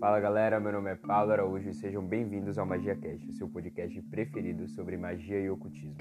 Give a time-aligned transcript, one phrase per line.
[0.00, 4.00] Fala galera, meu nome é Paulo Araújo e sejam bem-vindos ao Magia Cast, seu podcast
[4.02, 5.94] preferido sobre magia e ocultismo.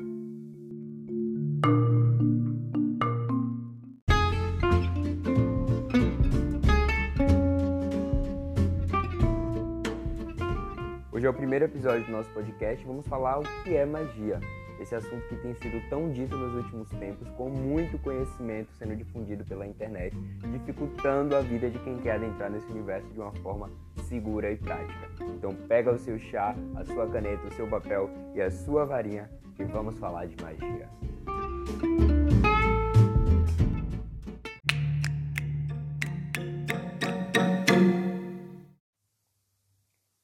[11.12, 14.40] Hoje é o primeiro episódio do nosso podcast vamos falar o que é magia.
[14.80, 19.44] Esse assunto que tem sido tão dito nos últimos tempos, com muito conhecimento sendo difundido
[19.44, 20.16] pela internet,
[20.52, 23.70] dificultando a vida de quem quer adentrar nesse universo de uma forma
[24.08, 25.10] segura e prática.
[25.36, 29.30] Então pega o seu chá, a sua caneta, o seu papel e a sua varinha
[29.60, 30.90] e vamos falar de magia.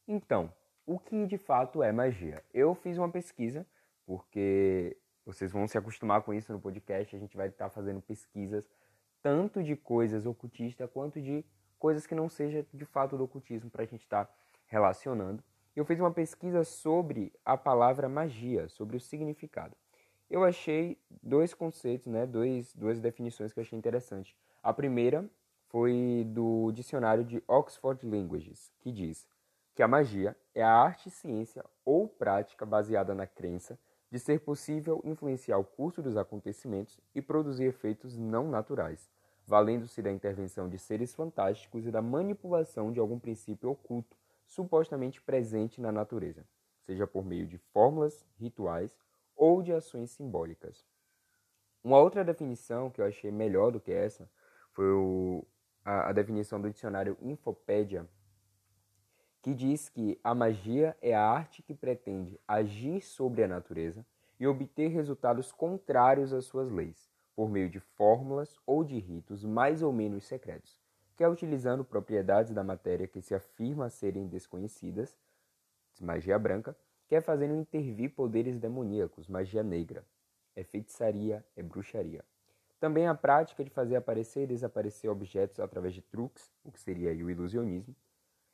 [0.07, 0.49] Então,
[0.85, 2.41] o que de fato é magia?
[2.53, 3.65] Eu fiz uma pesquisa,
[4.05, 8.69] porque vocês vão se acostumar com isso no podcast, a gente vai estar fazendo pesquisas
[9.21, 11.43] tanto de coisas ocultistas quanto de
[11.79, 14.31] coisas que não seja de fato do ocultismo para a gente estar
[14.67, 15.43] relacionando.
[15.75, 19.75] Eu fiz uma pesquisa sobre a palavra magia, sobre o significado.
[20.29, 24.35] Eu achei dois conceitos, né, dois, duas definições que eu achei interessante.
[24.61, 25.27] A primeira
[25.69, 29.27] foi do dicionário de Oxford Languages, que diz:
[29.75, 33.77] que a magia é a arte, ciência ou prática baseada na crença
[34.15, 39.11] de ser possível influenciar o curso dos acontecimentos e produzir efeitos não naturais,
[39.45, 44.15] valendo-se da intervenção de seres fantásticos e da manipulação de algum princípio oculto
[44.47, 46.45] supostamente presente na natureza,
[46.79, 48.97] seja por meio de fórmulas, rituais
[49.35, 50.85] ou de ações simbólicas.
[51.83, 54.31] Uma outra definição que eu achei melhor do que essa
[54.71, 55.45] foi o,
[55.83, 58.07] a, a definição do dicionário Infopédia,
[59.45, 64.03] que diz que a magia é a arte que pretende agir sobre a natureza
[64.39, 69.83] e obter resultados contrários às suas leis, por meio de fórmulas ou de ritos mais
[69.83, 70.81] ou menos secretos,
[71.15, 75.15] que é utilizando propriedades da matéria que se afirma serem desconhecidas,
[76.01, 76.75] magia branca,
[77.07, 80.03] que é fazendo intervir poderes demoníacos, magia negra,
[80.55, 82.25] é feitiçaria, é bruxaria.
[82.79, 87.11] Também a prática de fazer aparecer e desaparecer objetos através de truques, o que seria
[87.11, 87.95] o ilusionismo,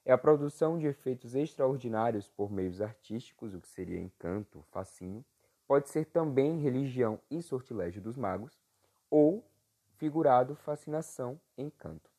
[0.03, 5.23] é a produção de efeitos extraordinários por meios artísticos, o que seria encanto, fascínio,
[5.67, 8.59] pode ser também religião e sortilégio dos magos,
[9.09, 9.45] ou
[9.95, 12.09] figurado fascinação, encanto.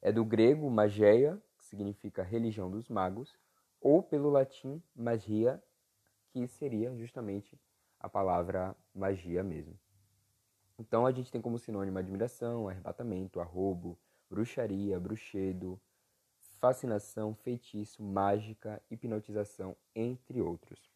[0.00, 3.36] É do grego mageia, que significa religião dos magos,
[3.80, 5.62] ou pelo latim magia,
[6.28, 7.60] que seria justamente
[7.98, 9.78] a palavra magia mesmo.
[10.78, 13.98] Então a gente tem como sinônimo admiração, arrebatamento, arrobo,
[14.30, 15.78] bruxaria, bruxedo,
[16.60, 20.90] fascinação, feitiço, mágica, hipnotização, entre outros.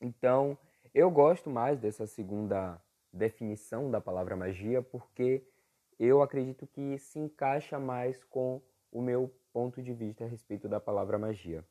[0.00, 0.58] Então,
[0.92, 2.82] eu gosto mais dessa segunda
[3.12, 5.46] definição da palavra magia porque
[5.98, 8.60] eu acredito que se encaixa mais com
[8.90, 11.64] o meu ponto de vista a respeito da palavra magia.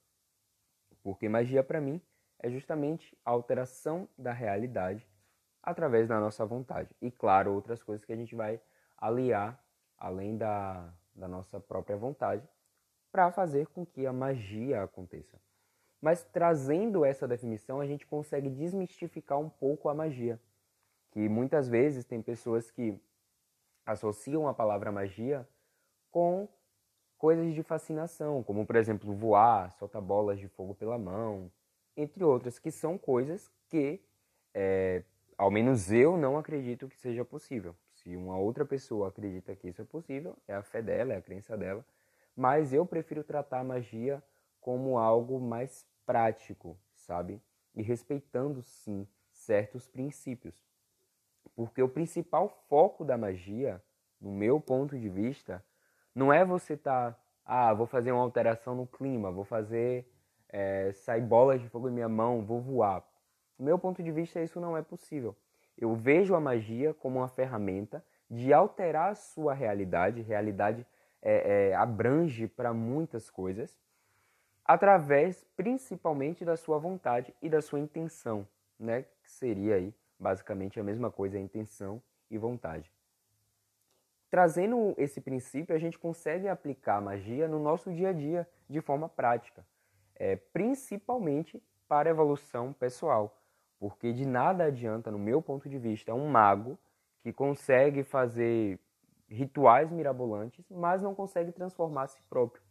[1.03, 2.01] Porque magia para mim
[2.39, 5.07] é justamente a alteração da realidade
[5.61, 6.95] através da nossa vontade.
[7.01, 8.59] E claro, outras coisas que a gente vai
[8.97, 9.63] aliar
[9.97, 12.47] além da, da nossa própria vontade
[13.15, 15.39] para fazer com que a magia aconteça.
[16.01, 20.37] Mas trazendo essa definição, a gente consegue desmistificar um pouco a magia.
[21.11, 22.99] Que muitas vezes tem pessoas que
[23.85, 25.47] associam a palavra magia
[26.11, 26.45] com
[27.17, 31.49] coisas de fascinação, como por exemplo voar, soltar bolas de fogo pela mão,
[31.95, 34.01] entre outras, que são coisas que,
[34.53, 35.03] é,
[35.37, 37.73] ao menos eu não acredito que seja possível.
[37.93, 41.21] Se uma outra pessoa acredita que isso é possível, é a fé dela, é a
[41.21, 41.85] crença dela,
[42.35, 44.21] mas eu prefiro tratar a magia
[44.59, 47.41] como algo mais prático, sabe?
[47.73, 50.55] E respeitando sim certos princípios.
[51.55, 53.81] Porque o principal foco da magia,
[54.19, 55.63] no meu ponto de vista,
[56.13, 60.09] não é você estar, tá, ah, vou fazer uma alteração no clima, vou fazer
[60.49, 63.03] é, sair bolas de fogo em minha mão, vou voar.
[63.57, 65.35] Do meu ponto de vista, isso não é possível.
[65.77, 70.85] Eu vejo a magia como uma ferramenta de alterar a sua realidade, realidade
[71.25, 73.75] é, é, abrange para muitas coisas,
[74.63, 78.47] através principalmente da sua vontade e da sua intenção,
[78.79, 79.01] né?
[79.23, 81.99] Que seria aí basicamente a mesma coisa, a intenção
[82.29, 82.93] e vontade.
[84.29, 89.09] Trazendo esse princípio, a gente consegue aplicar magia no nosso dia a dia de forma
[89.09, 89.65] prática,
[90.15, 93.41] é, principalmente para evolução pessoal,
[93.79, 96.77] porque de nada adianta, no meu ponto de vista, um mago
[97.23, 98.79] que consegue fazer
[99.27, 102.61] rituais mirabolantes, mas não consegue transformar a si próprio,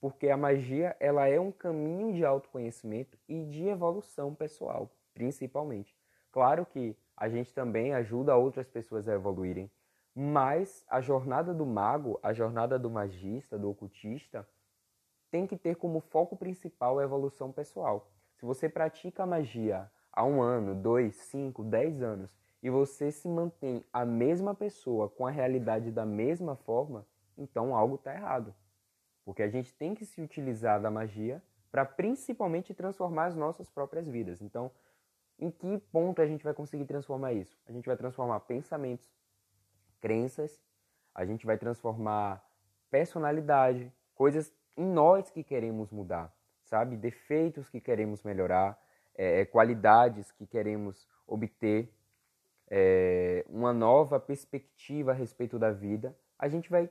[0.00, 5.96] porque a magia ela é um caminho de autoconhecimento e de evolução pessoal, principalmente.
[6.30, 9.70] Claro que a gente também ajuda outras pessoas a evoluírem.
[10.14, 14.46] Mas a jornada do mago, a jornada do magista, do ocultista,
[15.30, 18.08] tem que ter como foco principal a evolução pessoal.
[18.36, 23.84] Se você pratica magia há um ano, dois, cinco, dez anos e você se mantém
[23.92, 27.06] a mesma pessoa com a realidade da mesma forma,
[27.36, 28.54] então algo está errado.
[29.22, 34.08] Porque a gente tem que se utilizar da magia para principalmente transformar as nossas próprias
[34.08, 34.40] vidas.
[34.40, 34.70] Então,
[35.38, 37.54] em que ponto a gente vai conseguir transformar isso?
[37.66, 39.14] A gente vai transformar pensamentos,
[40.00, 40.58] crenças,
[41.14, 42.42] a gente vai transformar
[42.90, 46.96] personalidade, coisas em nós que queremos mudar, sabe?
[46.96, 48.82] Defeitos que queremos melhorar,
[49.14, 51.92] é, qualidades que queremos obter,
[52.70, 56.16] é, uma nova perspectiva a respeito da vida.
[56.38, 56.90] A gente vai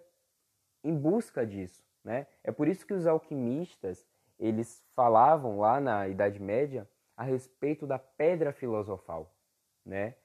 [0.84, 2.28] em busca disso, né?
[2.44, 4.06] É por isso que os alquimistas
[4.40, 9.34] eles falavam lá na Idade Média a respeito da pedra filosofal,
[9.86, 10.16] né?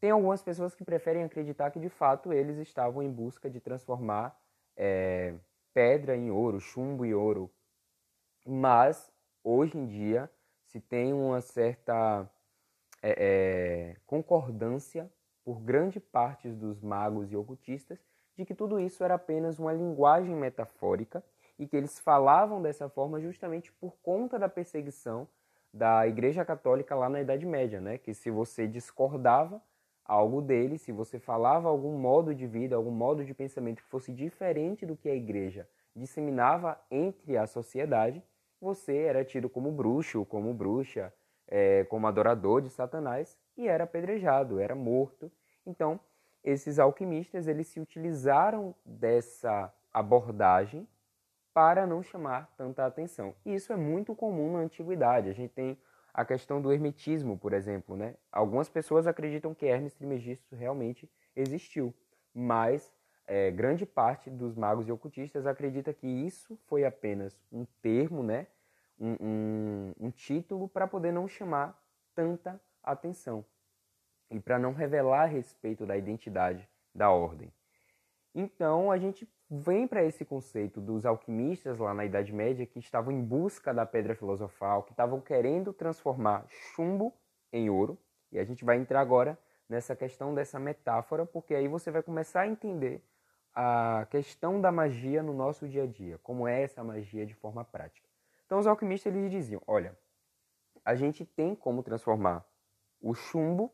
[0.00, 4.36] Tem algumas pessoas que preferem acreditar que de fato eles estavam em busca de transformar
[4.76, 5.34] é,
[5.72, 7.52] pedra em ouro, chumbo em ouro,
[8.44, 9.12] mas
[9.44, 10.30] hoje em dia
[10.64, 12.28] se tem uma certa
[13.02, 15.10] é, é, concordância
[15.44, 17.98] por grande parte dos magos e ocultistas
[18.36, 21.22] de que tudo isso era apenas uma linguagem metafórica
[21.58, 25.28] e que eles falavam dessa forma justamente por conta da perseguição
[25.72, 27.98] da Igreja Católica lá na Idade Média, né?
[27.98, 29.60] Que se você discordava
[30.04, 34.12] algo dele, se você falava algum modo de vida, algum modo de pensamento que fosse
[34.12, 38.22] diferente do que a Igreja disseminava entre a sociedade,
[38.60, 41.12] você era tido como bruxo, como bruxa,
[41.48, 45.30] é, como adorador de Satanás e era apedrejado, era morto.
[45.66, 46.00] Então,
[46.42, 50.88] esses alquimistas eles se utilizaram dessa abordagem
[51.54, 53.34] para não chamar tanta atenção.
[53.44, 55.28] E isso é muito comum na antiguidade.
[55.28, 55.78] A gente tem
[56.12, 58.16] a questão do hermetismo, por exemplo, né?
[58.30, 61.94] Algumas pessoas acreditam que Hermes Trismegisto realmente existiu,
[62.34, 62.92] mas
[63.26, 68.46] é, grande parte dos magos e ocultistas acredita que isso foi apenas um termo, né?
[69.04, 71.76] Um, um, título para poder não chamar
[72.14, 73.44] tanta atenção
[74.30, 77.52] e para não revelar a respeito da identidade da ordem.
[78.32, 83.12] Então a gente vem para esse conceito dos alquimistas lá na Idade Média que estavam
[83.12, 87.12] em busca da pedra filosofal, que estavam querendo transformar chumbo
[87.52, 87.98] em ouro.
[88.30, 89.36] E a gente vai entrar agora
[89.68, 93.02] nessa questão dessa metáfora, porque aí você vai começar a entender
[93.54, 97.64] a questão da magia no nosso dia a dia, como é essa magia de forma
[97.64, 98.11] prática.
[98.52, 99.96] Então os alquimistas eles diziam, olha,
[100.84, 102.44] a gente tem como transformar
[103.00, 103.72] o chumbo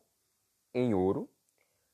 [0.72, 1.28] em ouro,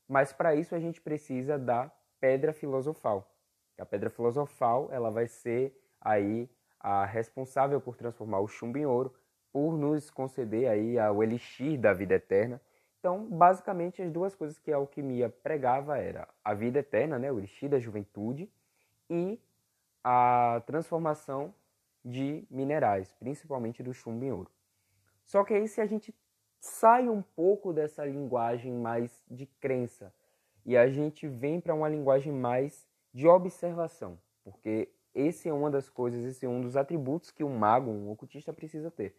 [0.07, 3.35] mas para isso a gente precisa da pedra filosofal.
[3.79, 6.47] A pedra filosofal ela vai ser aí
[6.79, 9.11] a responsável por transformar o chumbo em ouro,
[9.51, 12.61] por nos conceder aí o elixir da vida eterna.
[12.99, 17.39] Então, basicamente, as duas coisas que a alquimia pregava era a vida eterna, né, o
[17.39, 18.47] elixir da juventude,
[19.09, 19.41] e
[20.03, 21.51] a transformação
[22.05, 24.51] de minerais, principalmente do chumbo em ouro.
[25.25, 26.13] Só que aí se a gente
[26.59, 30.13] sai um pouco dessa linguagem mais de crença
[30.63, 35.89] e a gente vem para uma linguagem mais de observação, porque esse é uma das
[35.89, 39.15] coisas, esse é um dos atributos que um mago, um ocultista precisa ter.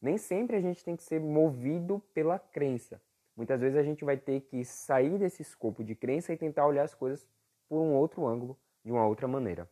[0.00, 3.00] Nem sempre a gente tem que ser movido pela crença.
[3.36, 6.84] Muitas vezes a gente vai ter que sair desse escopo de crença e tentar olhar
[6.84, 7.26] as coisas
[7.68, 9.68] por um outro ângulo, de uma outra maneira.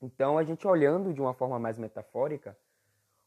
[0.00, 2.56] Então, a gente olhando de uma forma mais metafórica,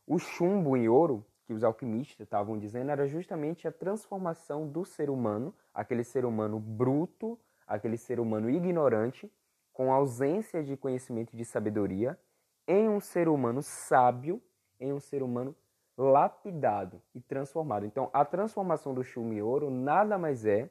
[0.06, 5.10] o chumbo em ouro, que os alquimistas estavam dizendo, era justamente a transformação do ser
[5.10, 9.32] humano, aquele ser humano bruto, aquele ser humano ignorante,
[9.74, 12.20] com ausência de conhecimento e de sabedoria,
[12.68, 14.42] em um ser humano sábio,
[14.80, 15.56] em um ser humano
[15.98, 17.86] lapidado e transformado.
[17.86, 20.70] Então, a transformação do chumbo em ouro nada mais é,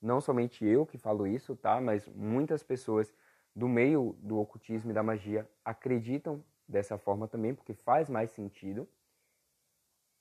[0.00, 1.80] não somente eu que falo isso, tá?
[1.80, 3.12] Mas muitas pessoas
[3.58, 8.88] do meio do ocultismo e da magia acreditam dessa forma também, porque faz mais sentido.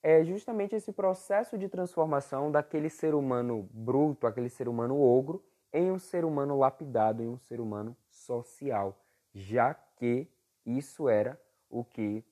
[0.01, 5.91] É justamente esse processo de transformação daquele ser humano bruto, aquele ser humano ogro, em
[5.91, 8.99] um ser humano lapidado, em um ser humano social,
[9.35, 10.27] já que
[10.65, 11.39] isso era
[11.69, 12.25] o que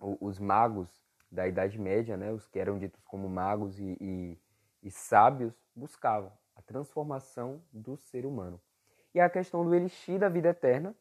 [0.00, 0.88] os magos
[1.30, 4.38] da Idade Média, né, os que eram ditos como magos e, e,
[4.82, 8.58] e sábios, buscavam a transformação do ser humano.
[9.14, 10.94] E a questão do elixir da vida eterna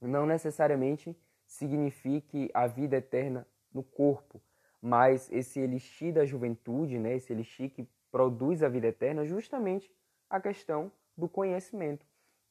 [0.00, 4.40] não necessariamente signifique a vida eterna no corpo,
[4.80, 9.90] mas esse elixir da juventude, né, esse elixir que produz a vida eterna, justamente
[10.30, 12.06] a questão do conhecimento.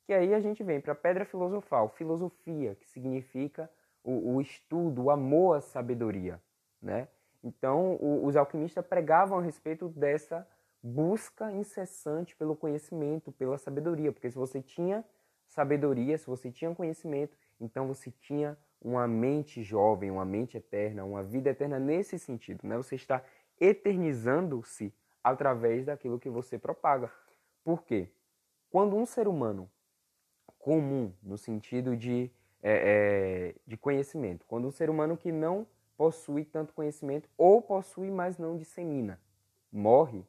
[0.06, 3.70] Que aí a gente vem para a pedra filosofal, filosofia, que significa
[4.04, 6.42] o, o, estudo, o amor à sabedoria.
[6.82, 7.08] Né?
[7.42, 10.46] Então, o, os alquimistas pregavam a respeito dessa
[10.84, 15.06] busca incessante pelo conhecimento, pela sabedoria, porque se você tinha
[15.48, 21.24] sabedoria, se você tinha conhecimento, então você tinha uma mente jovem, uma mente eterna, uma
[21.24, 22.76] vida eterna nesse sentido, né?
[22.76, 23.24] Você está
[23.62, 27.10] eternizando-se através daquilo que você propaga.
[27.64, 28.10] Por quê?
[28.70, 29.72] Quando um ser humano
[30.60, 32.30] comum, no sentido de,
[32.62, 38.12] é, é, de conhecimento, quando um ser humano que não possui tanto conhecimento ou possui,
[38.12, 39.22] mas não dissemina,
[39.72, 40.26] morre,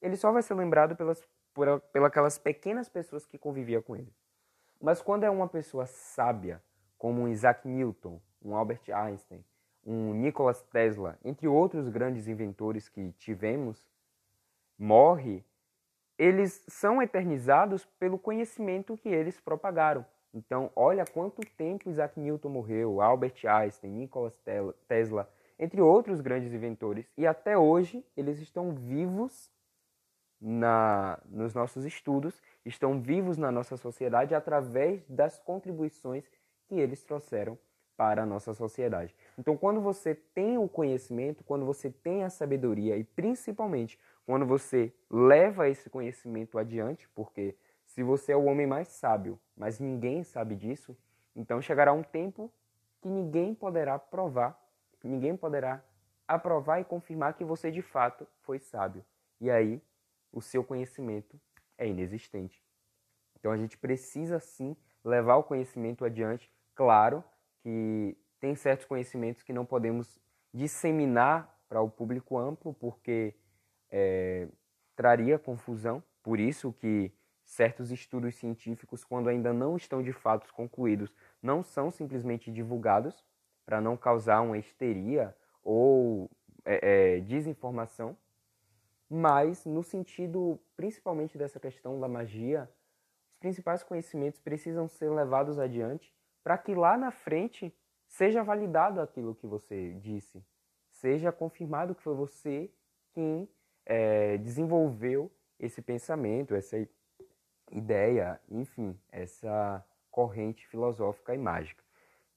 [0.00, 4.12] ele só vai ser lembrado pelas, por, pelas pequenas pessoas que conviviam com ele.
[4.80, 6.62] Mas quando é uma pessoa sábia,
[6.96, 9.44] como um Isaac Newton, um Albert Einstein,
[9.84, 13.88] um Nikola Tesla, entre outros grandes inventores que tivemos,
[14.78, 15.44] morre,
[16.18, 20.04] eles são eternizados pelo conhecimento que eles propagaram.
[20.34, 24.32] Então, olha quanto tempo Isaac Newton morreu, Albert Einstein, Nikola
[24.86, 25.28] Tesla,
[25.58, 29.50] entre outros grandes inventores, e até hoje eles estão vivos
[30.40, 36.24] na, nos nossos estudos, estão vivos na nossa sociedade através das contribuições
[36.66, 37.58] que eles trouxeram
[37.96, 39.14] para a nossa sociedade.
[39.36, 44.92] Então, quando você tem o conhecimento, quando você tem a sabedoria e principalmente quando você
[45.10, 50.54] leva esse conhecimento adiante, porque se você é o homem mais sábio, mas ninguém sabe
[50.54, 50.96] disso,
[51.34, 52.52] então chegará um tempo
[53.00, 54.56] que ninguém poderá provar,
[55.02, 55.82] ninguém poderá
[56.26, 59.04] aprovar e confirmar que você de fato foi sábio.
[59.40, 59.82] E aí
[60.32, 61.40] o seu conhecimento
[61.76, 62.62] é inexistente.
[63.38, 66.52] Então a gente precisa sim levar o conhecimento adiante.
[66.74, 67.22] Claro
[67.60, 70.20] que tem certos conhecimentos que não podemos
[70.52, 73.34] disseminar para o público amplo, porque
[73.90, 74.48] é,
[74.96, 76.02] traria confusão.
[76.22, 77.12] Por isso que
[77.44, 83.24] certos estudos científicos, quando ainda não estão de fato concluídos, não são simplesmente divulgados
[83.64, 86.30] para não causar uma histeria ou
[86.64, 88.16] é, é, desinformação
[89.08, 92.70] mas no sentido principalmente dessa questão da magia,
[93.30, 97.74] os principais conhecimentos precisam ser levados adiante para que lá na frente
[98.06, 100.44] seja validado aquilo que você disse,
[100.90, 102.70] seja confirmado que foi você
[103.12, 103.48] quem
[103.84, 106.76] é, desenvolveu esse pensamento, essa
[107.70, 111.82] ideia, enfim, essa corrente filosófica e mágica.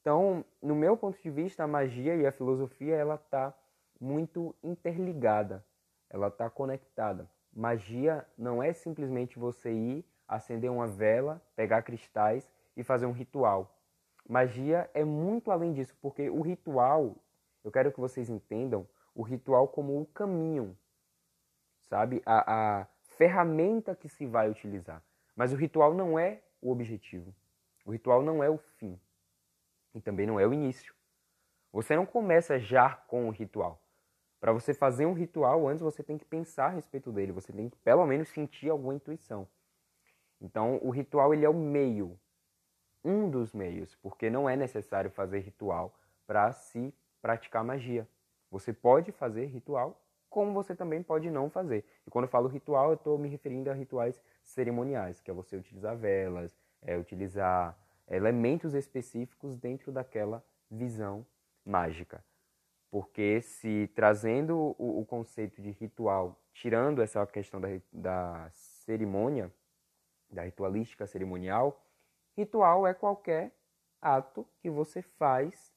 [0.01, 3.53] Então, no meu ponto de vista, a magia e a filosofia ela está
[3.99, 5.63] muito interligada
[6.11, 7.27] ela está conectada.
[7.53, 13.77] Magia não é simplesmente você ir, acender uma vela, pegar cristais e fazer um ritual.
[14.27, 17.15] Magia é muito além disso, porque o ritual,
[17.63, 20.77] eu quero que vocês entendam o ritual como o caminho,
[21.89, 22.21] sabe?
[22.25, 22.87] A, a
[23.17, 25.03] ferramenta que se vai utilizar.
[25.35, 27.33] Mas o ritual não é o objetivo.
[27.85, 28.99] O ritual não é o fim.
[29.93, 30.93] E também não é o início.
[31.73, 33.81] Você não começa já com o ritual.
[34.41, 37.69] Para você fazer um ritual, antes você tem que pensar a respeito dele, você tem
[37.69, 39.47] que pelo menos sentir alguma intuição.
[40.41, 42.19] Então, o ritual ele é o meio,
[43.05, 45.93] um dos meios, porque não é necessário fazer ritual
[46.25, 48.07] para se praticar magia.
[48.49, 51.85] Você pode fazer ritual, como você também pode não fazer.
[52.07, 55.55] E quando eu falo ritual, eu estou me referindo a rituais cerimoniais, que é você
[55.55, 57.77] utilizar velas, é utilizar
[58.09, 61.23] elementos específicos dentro daquela visão
[61.63, 62.23] mágica.
[62.91, 69.49] Porque se trazendo o, o conceito de ritual, tirando essa questão da, da cerimônia,
[70.29, 71.81] da ritualística cerimonial,
[72.35, 73.55] ritual é qualquer
[74.01, 75.73] ato que você faz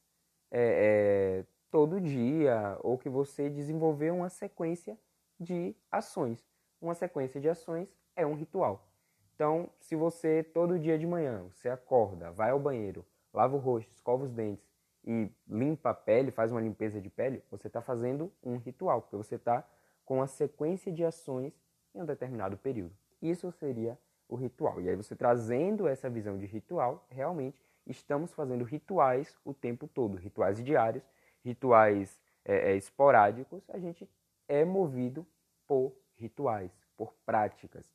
[0.51, 4.99] é, é, todo dia ou que você desenvolveu uma sequência
[5.39, 6.45] de ações.
[6.81, 8.89] Uma sequência de ações é um ritual.
[9.33, 13.91] Então, se você todo dia de manhã você acorda, vai ao banheiro, lava o rosto,
[13.93, 14.74] escova os dentes
[15.05, 19.15] e limpa a pele, faz uma limpeza de pele, você está fazendo um ritual, porque
[19.15, 19.63] você está
[20.03, 21.53] com a sequência de ações
[21.93, 22.95] em um determinado período.
[23.21, 23.97] Isso seria
[24.27, 24.81] o ritual.
[24.81, 30.17] E aí você trazendo essa visão de ritual, realmente estamos fazendo rituais o tempo todo,
[30.17, 31.03] rituais diários,
[31.43, 34.09] rituais é, é, esporádicos, a gente
[34.47, 35.25] é movido
[35.67, 37.85] por rituais, por práticas.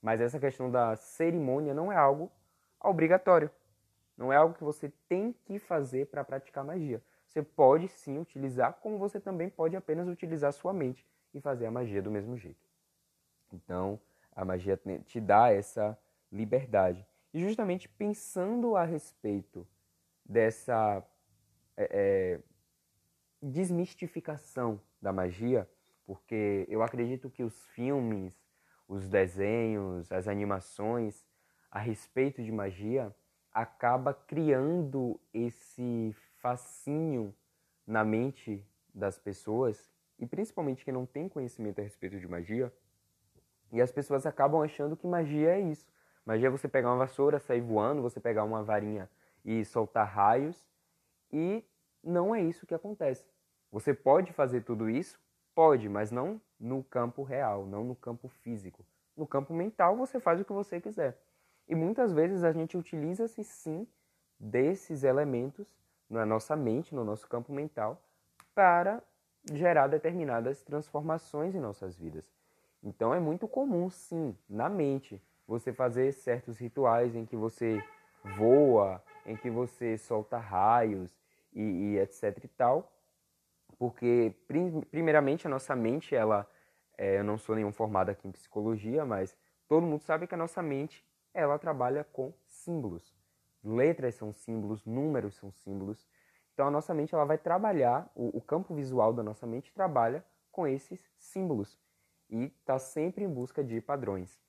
[0.00, 2.30] Mas essa questão da cerimônia não é algo
[2.80, 3.50] obrigatório.
[4.16, 7.02] Não é algo que você tem que fazer para praticar magia.
[7.26, 11.70] Você pode sim utilizar, como você também pode apenas utilizar sua mente e fazer a
[11.70, 12.66] magia do mesmo jeito.
[13.52, 14.00] Então,
[14.34, 15.98] a magia te dá essa
[16.32, 17.06] liberdade.
[17.32, 19.66] E justamente pensando a respeito
[20.24, 21.02] dessa
[21.76, 22.40] é, é,
[23.42, 25.68] desmistificação da magia,
[26.06, 28.32] porque eu acredito que os filmes,
[28.88, 31.26] os desenhos, as animações
[31.70, 33.14] a respeito de magia
[33.56, 37.34] acaba criando esse fascínio
[37.86, 38.62] na mente
[38.94, 42.70] das pessoas, e principalmente quem não tem conhecimento a respeito de magia,
[43.72, 45.86] E as pessoas acabam achando que magia é isso.
[46.24, 49.08] Magia é você pegar uma vassoura, sair voando, você pegar uma varinha
[49.44, 50.64] e soltar raios.
[51.32, 51.64] E
[52.02, 53.28] não é isso que acontece.
[53.70, 55.20] Você pode fazer tudo isso?
[55.54, 58.84] Pode, mas não no campo real, não no campo físico.
[59.16, 61.18] No campo mental, você faz o que você quiser.
[61.68, 63.86] E muitas vezes a gente utiliza-se sim
[64.38, 65.74] desses elementos
[66.08, 68.00] na nossa mente, no nosso campo mental,
[68.54, 69.02] para
[69.52, 72.24] gerar determinadas transformações em nossas vidas.
[72.82, 77.82] Então é muito comum, sim, na mente, você fazer certos rituais em que você
[78.36, 81.16] voa, em que você solta raios
[81.52, 82.92] e, e etc e tal,
[83.78, 84.34] porque
[84.90, 86.48] primeiramente a nossa mente, ela,
[86.96, 89.36] é, eu não sou nenhum formado aqui em psicologia, mas
[89.68, 91.05] todo mundo sabe que a nossa mente,
[91.36, 93.14] ela trabalha com símbolos.
[93.62, 96.08] Letras são símbolos, números são símbolos.
[96.54, 100.24] Então a nossa mente ela vai trabalhar, o, o campo visual da nossa mente trabalha
[100.50, 101.78] com esses símbolos
[102.30, 104.40] e está sempre em busca de padrões.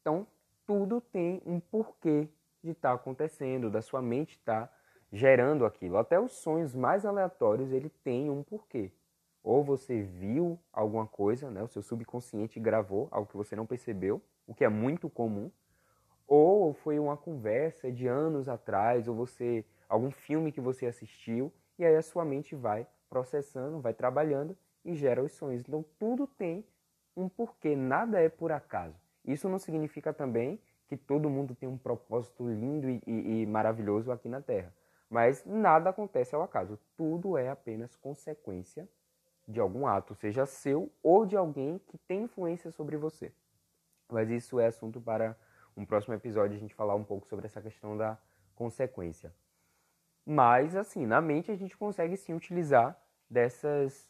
[0.00, 0.26] Então
[0.66, 2.28] tudo tem um porquê
[2.62, 4.74] de estar tá acontecendo, da sua mente estar tá
[5.12, 5.98] gerando aquilo.
[5.98, 8.90] Até os sonhos mais aleatórios ele tem um porquê.
[9.42, 11.62] Ou você viu alguma coisa, né?
[11.62, 15.50] o seu subconsciente gravou algo que você não percebeu, o que é muito comum,
[16.30, 21.84] ou foi uma conversa de anos atrás, ou você algum filme que você assistiu, e
[21.84, 25.64] aí a sua mente vai processando, vai trabalhando e gera os sonhos.
[25.66, 26.64] Então tudo tem
[27.16, 28.94] um porquê, nada é por acaso.
[29.24, 34.12] Isso não significa também que todo mundo tem um propósito lindo e, e, e maravilhoso
[34.12, 34.72] aqui na Terra.
[35.10, 36.78] Mas nada acontece ao acaso.
[36.96, 38.88] Tudo é apenas consequência
[39.48, 43.32] de algum ato, seja seu ou de alguém que tem influência sobre você.
[44.08, 45.36] Mas isso é assunto para
[45.76, 48.18] um próximo episódio a gente falar um pouco sobre essa questão da
[48.54, 49.32] consequência.
[50.24, 52.96] Mas, assim, na mente a gente consegue sim utilizar
[53.28, 54.08] dessas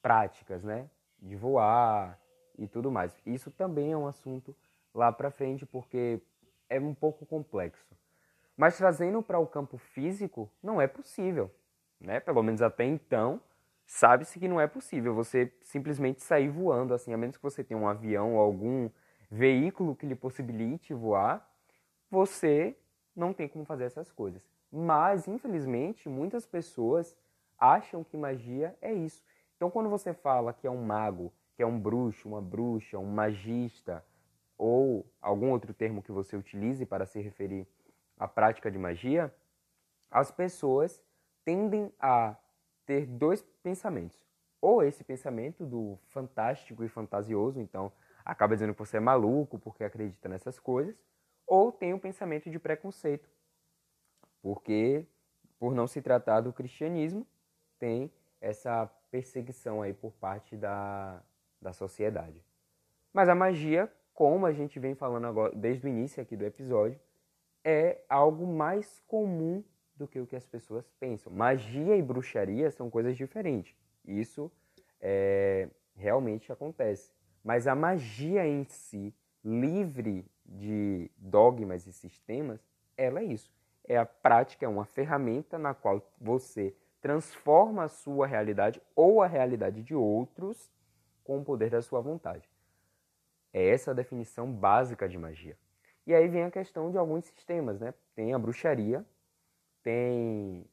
[0.00, 0.90] práticas, né?
[1.20, 2.18] De voar
[2.58, 3.14] e tudo mais.
[3.24, 4.56] Isso também é um assunto
[4.94, 6.20] lá para frente porque
[6.68, 7.96] é um pouco complexo.
[8.56, 11.50] Mas trazendo para o campo físico, não é possível,
[12.00, 12.20] né?
[12.20, 13.40] Pelo menos até então,
[13.86, 17.78] sabe-se que não é possível você simplesmente sair voando assim, a menos que você tenha
[17.78, 18.90] um avião ou algum
[19.32, 21.50] veículo que lhe possibilite voar,
[22.10, 22.76] você
[23.16, 24.46] não tem como fazer essas coisas.
[24.70, 27.16] Mas, infelizmente, muitas pessoas
[27.58, 29.24] acham que magia é isso.
[29.56, 33.10] Então, quando você fala que é um mago, que é um bruxo, uma bruxa, um
[33.10, 34.04] magista,
[34.58, 37.66] ou algum outro termo que você utilize para se referir
[38.18, 39.34] à prática de magia,
[40.10, 41.02] as pessoas
[41.42, 42.36] tendem a
[42.84, 44.26] ter dois pensamentos.
[44.60, 47.90] Ou esse pensamento do fantástico e fantasioso, então
[48.24, 50.96] acaba dizendo que você é maluco porque acredita nessas coisas,
[51.46, 53.28] ou tem um pensamento de preconceito,
[54.40, 55.06] porque
[55.58, 57.24] por não se tratar do cristianismo,
[57.78, 61.22] tem essa perseguição aí por parte da,
[61.60, 62.42] da sociedade.
[63.12, 66.98] Mas a magia, como a gente vem falando agora, desde o início aqui do episódio,
[67.64, 69.62] é algo mais comum
[69.94, 71.32] do que o que as pessoas pensam.
[71.32, 73.76] Magia e bruxaria são coisas diferentes.
[74.04, 74.50] Isso
[75.00, 77.12] é, realmente acontece.
[77.42, 82.60] Mas a magia em si, livre de dogmas e sistemas,
[82.96, 83.50] ela é isso.
[83.84, 89.26] É a prática, é uma ferramenta na qual você transforma a sua realidade ou a
[89.26, 90.70] realidade de outros
[91.24, 92.48] com o poder da sua vontade.
[93.52, 95.58] É essa a definição básica de magia.
[96.06, 97.92] E aí vem a questão de alguns sistemas, né?
[98.14, 99.04] Tem a bruxaria,
[99.82, 100.64] tem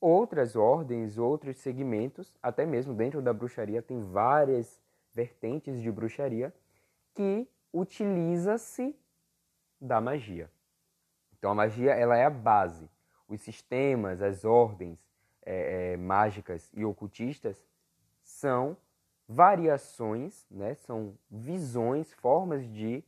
[0.00, 4.80] outras ordens, outros segmentos, até mesmo dentro da bruxaria tem várias
[5.14, 6.52] vertentes de bruxaria,
[7.14, 8.94] que utiliza-se
[9.80, 10.50] da magia.
[11.38, 12.90] Então a magia ela é a base.
[13.28, 14.98] Os sistemas, as ordens
[15.44, 17.64] é, é, mágicas e ocultistas
[18.22, 18.76] são
[19.28, 23.02] variações, né, são visões, formas de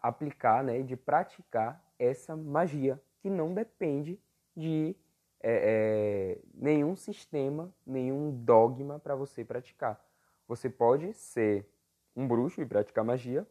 [0.00, 4.20] aplicar, né, de praticar essa magia que não depende
[4.56, 4.94] de
[5.40, 10.02] é, é nenhum sistema, nenhum dogma para você praticar.
[10.46, 11.66] Você pode ser
[12.14, 13.46] um bruxo e praticar magia,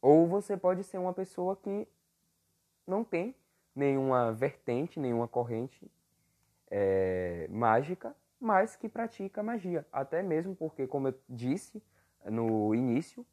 [0.00, 1.86] ou você pode ser uma pessoa que
[2.86, 3.34] não tem
[3.74, 5.90] nenhuma vertente, nenhuma corrente
[6.70, 9.86] é, mágica, mas que pratica magia.
[9.92, 11.82] Até mesmo porque, como eu disse
[12.24, 13.24] no início,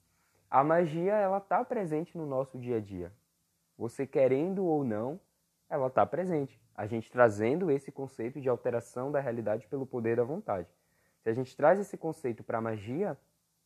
[0.50, 3.12] a magia ela está presente no nosso dia a dia.
[3.78, 5.20] Você querendo ou não,
[5.70, 6.62] ela está presente.
[6.76, 10.68] A gente trazendo esse conceito de alteração da realidade pelo poder da vontade.
[11.30, 13.18] A gente traz esse conceito para a magia,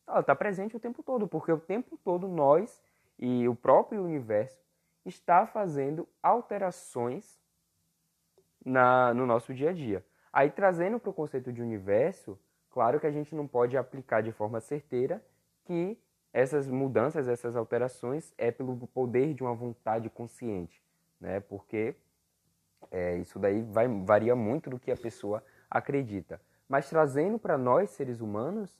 [0.06, 2.82] ela está presente o tempo todo, porque o tempo todo nós
[3.18, 4.62] e o próprio universo
[5.04, 7.40] está fazendo alterações
[8.64, 10.04] na, no nosso dia a dia.
[10.32, 12.38] Aí, trazendo para o conceito de universo,
[12.70, 15.24] claro que a gente não pode aplicar de forma certeira
[15.64, 15.98] que
[16.32, 20.82] essas mudanças, essas alterações é pelo poder de uma vontade consciente,
[21.20, 21.38] né?
[21.40, 21.94] Porque
[22.90, 26.40] é, isso daí vai, varia muito do que a pessoa acredita.
[26.68, 28.78] Mas trazendo para nós, seres humanos,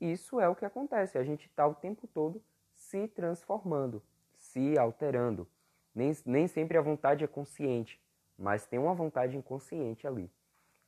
[0.00, 1.18] isso é o que acontece.
[1.18, 2.42] A gente está o tempo todo
[2.74, 4.02] se transformando,
[4.36, 5.48] se alterando.
[5.94, 8.00] Nem, nem sempre a vontade é consciente,
[8.36, 10.30] mas tem uma vontade inconsciente ali.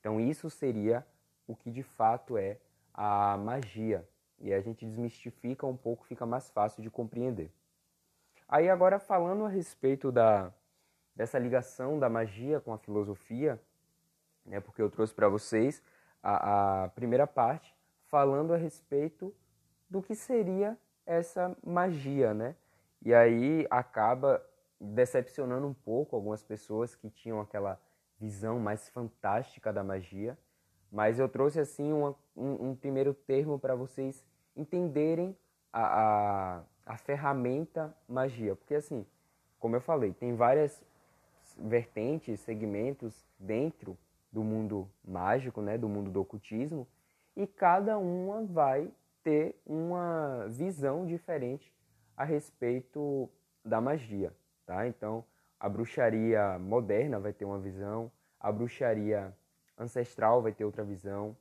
[0.01, 1.07] Então, isso seria
[1.47, 2.59] o que de fato é
[2.93, 7.51] a magia, e a gente desmistifica um pouco, fica mais fácil de compreender.
[8.49, 10.53] Aí agora falando a respeito da,
[11.15, 13.61] dessa ligação da magia com a filosofia,
[14.45, 15.83] né, porque eu trouxe para vocês
[16.35, 17.75] a, a primeira parte
[18.07, 19.35] falando a respeito
[19.89, 22.57] do que seria essa magia, né?
[23.03, 24.43] E aí acaba
[24.81, 27.81] decepcionando um pouco algumas pessoas que tinham aquela
[28.19, 30.37] visão mais fantástica da magia
[30.91, 34.25] mas eu trouxe assim uma, um, um, primeiro termo para vocês
[34.57, 35.37] entenderem
[35.73, 38.55] a, a, a ferramenta magia.
[38.57, 39.05] Porque assim,
[39.59, 40.83] como eu falei, tem várias
[41.59, 43.97] vertentes, segmentos dentro
[44.37, 46.87] do mundo mágico, né, do mundo do ocultismo,
[47.35, 48.93] e cada uma vai
[49.25, 51.75] ter uma visão diferente
[52.15, 53.31] a respeito
[53.65, 54.31] da magia,
[54.67, 54.87] tá?
[54.87, 55.25] Então,
[55.59, 59.35] a bruxaria moderna vai ter uma visão, a bruxaria
[59.79, 61.35] ancestral vai ter outra visão,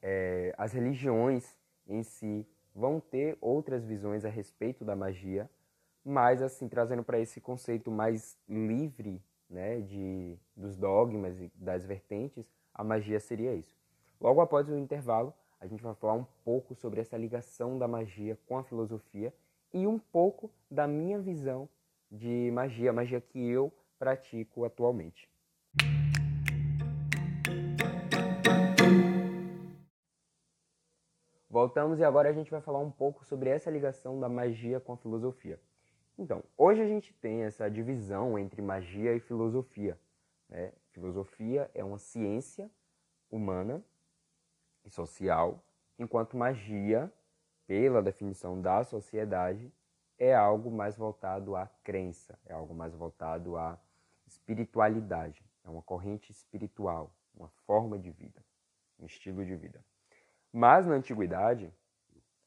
[0.00, 5.50] é, as religiões em si vão ter outras visões a respeito da magia,
[6.04, 9.20] mas assim trazendo para esse conceito mais livre,
[9.54, 13.74] né, de dos dogmas e das vertentes, a magia seria isso.
[14.20, 18.36] Logo após o intervalo, a gente vai falar um pouco sobre essa ligação da magia
[18.46, 19.32] com a filosofia
[19.72, 21.68] e um pouco da minha visão
[22.10, 25.30] de magia, magia que eu pratico atualmente.
[31.48, 34.92] Voltamos e agora a gente vai falar um pouco sobre essa ligação da magia com
[34.92, 35.60] a filosofia.
[36.16, 39.98] Então, hoje a gente tem essa divisão entre magia e filosofia.
[40.48, 40.72] Né?
[40.90, 42.70] Filosofia é uma ciência
[43.30, 43.84] humana
[44.84, 45.64] e social,
[45.98, 47.12] enquanto magia,
[47.66, 49.72] pela definição da sociedade,
[50.16, 53.76] é algo mais voltado à crença, é algo mais voltado à
[54.26, 58.44] espiritualidade, é uma corrente espiritual, uma forma de vida,
[59.00, 59.84] um estilo de vida.
[60.52, 61.72] Mas na antiguidade,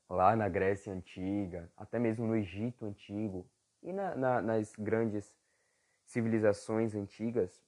[0.10, 3.46] lá na Grécia Antiga, até mesmo no Egito Antigo
[3.88, 5.34] e na, na, nas grandes
[6.04, 7.64] civilizações antigas,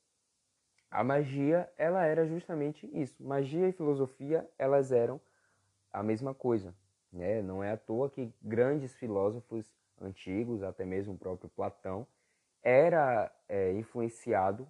[0.91, 3.23] a magia ela era justamente isso.
[3.23, 5.21] Magia e filosofia elas eram
[5.93, 6.75] a mesma coisa.
[7.11, 7.41] Né?
[7.41, 12.05] Não é à toa que grandes filósofos antigos, até mesmo o próprio Platão,
[12.61, 14.67] era é, influenciado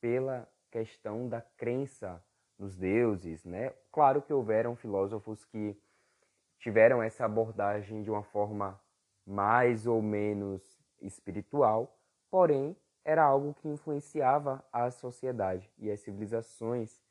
[0.00, 2.22] pela questão da crença
[2.56, 3.72] nos deuses, né?
[3.90, 5.76] Claro que houveram filósofos que
[6.60, 8.80] tiveram essa abordagem de uma forma
[9.26, 11.98] mais ou menos espiritual,
[12.30, 17.02] porém era algo que influenciava a sociedade e as civilizações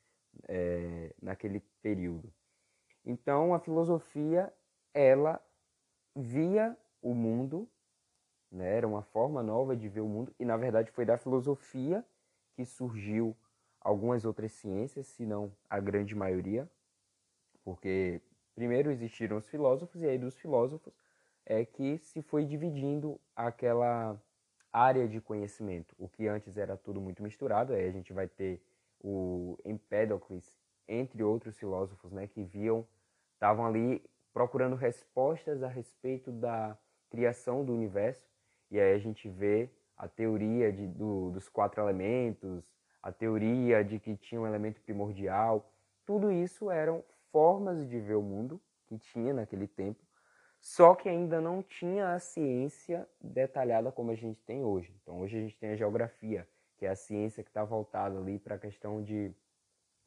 [0.48, 2.32] é, naquele período.
[3.04, 4.52] Então a filosofia
[4.94, 5.40] ela
[6.14, 7.68] via o mundo,
[8.50, 8.76] né?
[8.76, 12.04] era uma forma nova de ver o mundo e na verdade foi da filosofia
[12.54, 13.36] que surgiu
[13.80, 16.70] algumas outras ciências, se não a grande maioria,
[17.64, 18.20] porque
[18.54, 20.94] primeiro existiram os filósofos e aí dos filósofos
[21.44, 24.20] é que se foi dividindo aquela
[24.72, 25.94] área de conhecimento.
[25.98, 28.62] O que antes era tudo muito misturado, aí a gente vai ter
[29.00, 32.86] o Empédocles, entre outros filósofos, né, que viam,
[33.34, 34.02] estavam ali
[34.32, 36.78] procurando respostas a respeito da
[37.10, 38.26] criação do universo,
[38.70, 42.64] e aí a gente vê a teoria de, do, dos quatro elementos,
[43.02, 45.70] a teoria de que tinha um elemento primordial,
[46.06, 50.00] tudo isso eram formas de ver o mundo que tinha naquele tempo,
[50.62, 54.94] só que ainda não tinha a ciência detalhada como a gente tem hoje.
[55.02, 56.48] Então hoje a gente tem a geografia,
[56.78, 59.34] que é a ciência que está voltada ali para a questão de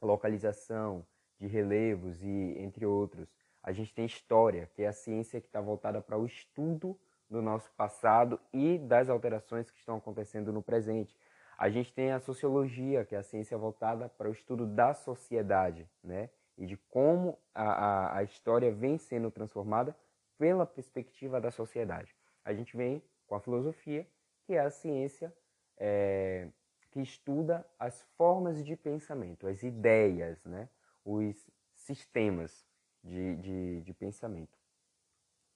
[0.02, 1.06] localização,
[1.38, 3.28] de relevos e entre outros.
[3.62, 6.98] A gente tem história, que é a ciência que está voltada para o estudo
[7.30, 11.18] do nosso passado e das alterações que estão acontecendo no presente.
[11.58, 15.86] A gente tem a sociologia, que é a ciência voltada para o estudo da sociedade,
[16.02, 16.30] né?
[16.58, 19.94] E de como a, a, a história vem sendo transformada
[20.38, 22.16] pela perspectiva da sociedade.
[22.44, 24.08] A gente vem com a filosofia,
[24.44, 25.34] que é a ciência
[25.78, 26.48] é,
[26.92, 30.70] que estuda as formas de pensamento, as ideias, né?
[31.04, 32.66] os sistemas
[33.04, 34.58] de, de, de pensamento.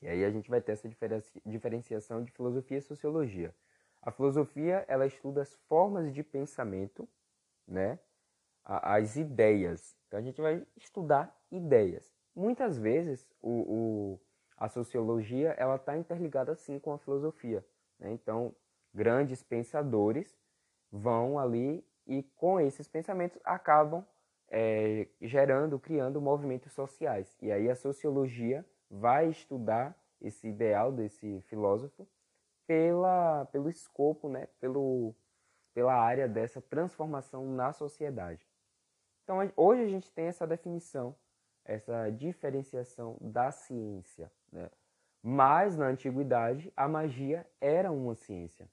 [0.02, 0.90] E aí a gente vai ter essa
[1.46, 3.54] diferenciação de filosofia e sociologia.
[4.02, 7.08] A filosofia ela estuda as formas de pensamento,
[7.68, 8.00] né?
[8.64, 9.96] as ideias.
[10.08, 12.14] Então a gente vai estudar ideias.
[12.36, 14.22] Muitas vezes o, o,
[14.60, 17.66] a sociologia ela está interligada sim com a filosofia.
[17.98, 18.12] Né?
[18.12, 18.54] Então,
[18.94, 20.38] grandes pensadores
[20.92, 24.06] vão ali e com esses pensamentos acabam
[24.50, 27.38] é, gerando, criando movimentos sociais.
[27.42, 32.06] E aí a sociologia vai estudar esse ideal desse filósofo
[32.68, 34.48] pela, pelo escopo, né?
[34.60, 35.16] pelo,
[35.74, 38.46] pela área dessa transformação na sociedade.
[39.24, 41.16] Então, hoje a gente tem essa definição,
[41.64, 44.30] essa diferenciação da ciência.
[44.52, 44.70] Né?
[45.22, 48.70] Mas, na antiguidade, a magia era uma ciência.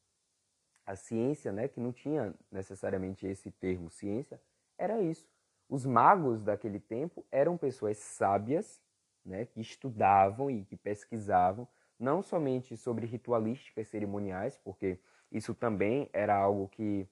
[0.84, 4.40] A ciência, né, que não tinha necessariamente esse termo ciência,
[4.78, 5.28] era isso.
[5.68, 8.80] Os magos daquele tempo eram pessoas sábias,
[9.24, 11.66] né, que estudavam e que pesquisavam,
[11.98, 15.00] não somente sobre ritualísticas cerimoniais, porque
[15.32, 17.08] isso também era algo que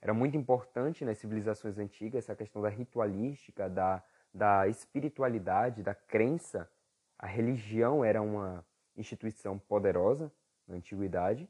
[0.00, 4.02] era muito importante nas civilizações antigas, essa questão da ritualística, da,
[4.32, 6.70] da espiritualidade, da crença.
[7.18, 8.64] A religião era uma
[8.96, 10.32] instituição poderosa
[10.66, 11.48] na antiguidade,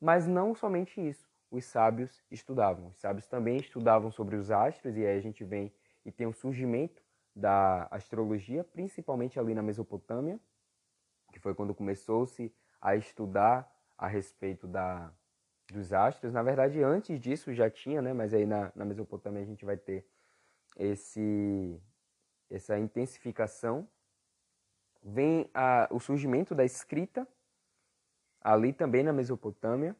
[0.00, 1.28] mas não somente isso.
[1.50, 2.88] Os sábios estudavam.
[2.88, 5.72] Os sábios também estudavam sobre os astros, e aí a gente vem
[6.04, 7.02] e tem o surgimento
[7.34, 10.38] da astrologia, principalmente ali na Mesopotâmia,
[11.32, 15.12] que foi quando começou-se a estudar a respeito da,
[15.72, 16.32] dos astros.
[16.32, 18.12] Na verdade, antes disso já tinha, né?
[18.12, 20.06] Mas aí na, na Mesopotâmia a gente vai ter
[20.76, 21.80] esse,
[22.50, 23.88] essa intensificação.
[25.04, 27.28] Vem a, o surgimento da escrita,
[28.40, 29.94] ali também na Mesopotâmia,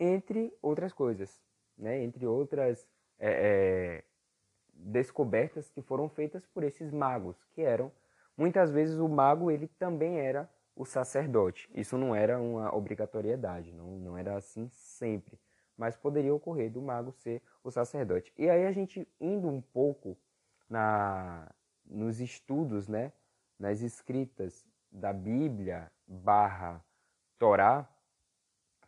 [0.00, 1.42] entre outras coisas,
[1.76, 2.02] né?
[2.02, 4.04] Entre outras é, é,
[4.72, 7.92] descobertas que foram feitas por esses magos, que eram
[8.36, 11.68] muitas vezes o mago ele também era o sacerdote.
[11.74, 15.38] Isso não era uma obrigatoriedade, não, não era assim sempre.
[15.76, 18.32] Mas poderia ocorrer do mago ser o sacerdote.
[18.36, 20.16] E aí a gente indo um pouco
[20.68, 21.50] na,
[21.84, 23.12] nos estudos, né,
[23.58, 26.84] nas escritas da Bíblia barra
[27.38, 27.88] Torá,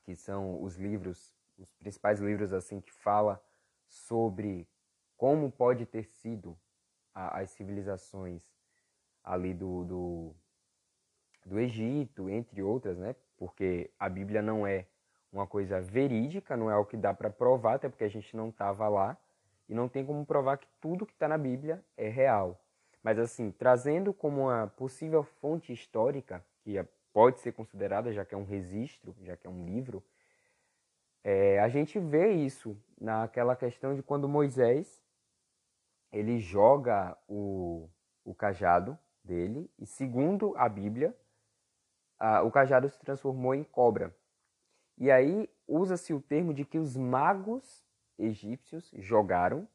[0.05, 3.43] que são os livros, os principais livros assim que fala
[3.89, 4.69] sobre
[5.17, 6.59] como pode ter sido
[7.15, 8.43] a, as civilizações
[9.25, 10.37] ali do, do
[11.47, 13.15] do Egito, entre outras, né?
[13.37, 14.87] Porque a Bíblia não é
[15.33, 18.49] uma coisa verídica, não é o que dá para provar, até porque a gente não
[18.49, 19.17] estava lá
[19.69, 22.61] e não tem como provar que tudo que está na Bíblia é real.
[23.03, 28.35] Mas assim, trazendo como uma possível fonte histórica, que é, pode ser considerada, já que
[28.35, 30.05] é um registro, já que é um livro,
[31.23, 35.03] é, a gente vê isso naquela questão de quando Moisés
[36.13, 37.89] ele joga o,
[38.25, 41.17] o cajado dele, e segundo a Bíblia,
[42.19, 44.15] ah, o cajado se transformou em cobra.
[44.97, 47.85] E aí usa-se o termo de que os magos
[48.19, 49.69] egípcios jogaram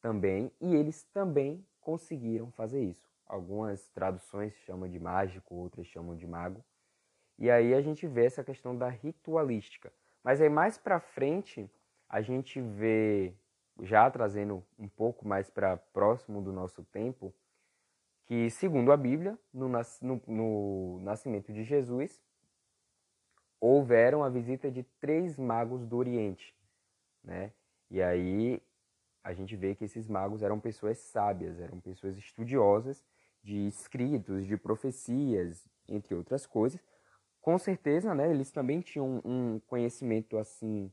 [0.00, 3.08] também e eles também conseguiram fazer isso.
[3.28, 6.64] Algumas traduções chamam de mágico, outras chamam de mago.
[7.38, 9.92] E aí a gente vê essa questão da ritualística.
[10.24, 11.70] Mas aí mais para frente
[12.08, 13.32] a gente vê
[13.82, 17.32] já trazendo um pouco mais para próximo do nosso tempo,
[18.24, 22.20] que, segundo a Bíblia, no, no, no nascimento de Jesus,
[23.60, 26.52] houveram a visita de três magos do Oriente,
[27.22, 27.52] né?
[27.88, 28.60] E aí
[29.26, 33.04] a gente vê que esses magos eram pessoas sábias, eram pessoas estudiosas
[33.42, 36.80] de escritos, de profecias, entre outras coisas.
[37.40, 40.92] Com certeza, né, eles também tinham um conhecimento assim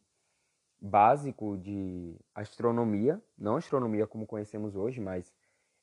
[0.81, 5.31] básico de astronomia, não astronomia como conhecemos hoje, mas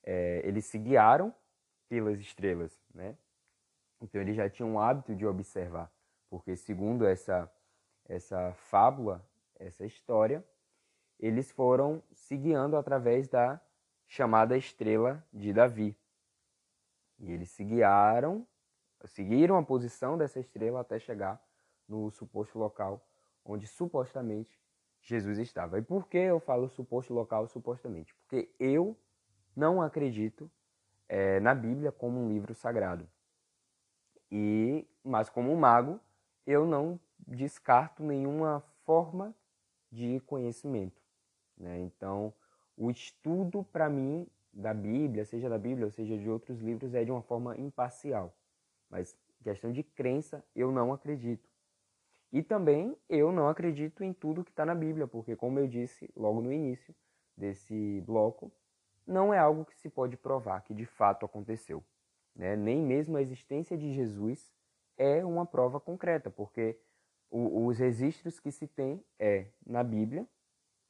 [0.02, 1.32] é, eles se guiaram
[1.88, 3.16] pelas estrelas, né?
[4.00, 5.88] Então eles já tinham o hábito de observar,
[6.28, 7.48] porque segundo essa
[8.08, 9.24] essa fábula,
[9.56, 10.44] essa história,
[11.20, 13.60] eles foram se guiando através da
[14.06, 15.96] chamada estrela de Davi.
[17.18, 18.46] E eles se guiaram,
[19.04, 21.40] seguiram a posição dessa estrela até chegar
[21.86, 23.06] no suposto local
[23.44, 24.58] onde supostamente
[25.02, 25.78] Jesus estava.
[25.78, 28.14] E por que eu falo suposto local supostamente?
[28.14, 28.96] Porque eu
[29.54, 30.50] não acredito
[31.08, 33.08] é, na Bíblia como um livro sagrado.
[34.30, 36.00] E, mas como mago,
[36.46, 39.34] eu não descarto nenhuma forma
[39.90, 41.00] de conhecimento.
[41.60, 41.78] Né?
[41.80, 42.32] Então,
[42.76, 47.04] o estudo para mim da Bíblia, seja da Bíblia ou seja de outros livros, é
[47.04, 48.34] de uma forma imparcial.
[48.88, 51.48] Mas questão de crença, eu não acredito.
[52.32, 56.08] E também eu não acredito em tudo que está na Bíblia, porque, como eu disse
[56.16, 56.94] logo no início
[57.36, 58.50] desse bloco,
[59.06, 61.84] não é algo que se pode provar que de fato aconteceu.
[62.34, 62.56] Né?
[62.56, 64.52] Nem mesmo a existência de Jesus
[64.96, 66.78] é uma prova concreta, porque
[67.30, 70.26] os registros que se tem é na Bíblia,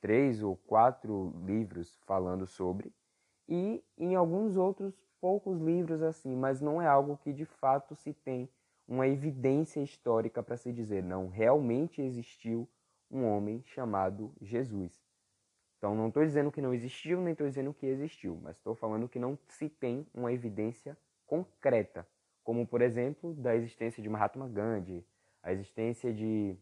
[0.01, 2.93] três ou quatro livros falando sobre,
[3.49, 8.13] e em alguns outros poucos livros assim, mas não é algo que de fato se
[8.13, 8.49] tem
[8.89, 12.69] uma evidência histórica para se dizer, não, realmente existiu
[13.11, 15.01] um homem chamado Jesus.
[15.79, 19.09] Então não estou dizendo que não existiu, nem estou dizendo que existiu, mas estou falando
[19.09, 22.07] que não se tem uma evidência concreta,
[22.43, 25.07] como por exemplo da existência de Mahatma Gandhi,
[25.43, 26.57] a existência de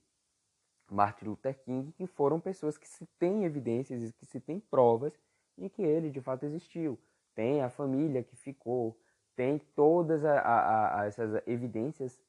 [0.90, 5.18] Martin Luther King, que foram pessoas que se têm evidências e que se têm provas
[5.56, 6.98] de que ele de fato existiu.
[7.34, 8.98] Tem a família que ficou,
[9.36, 12.20] tem todas a, a, a essas evidências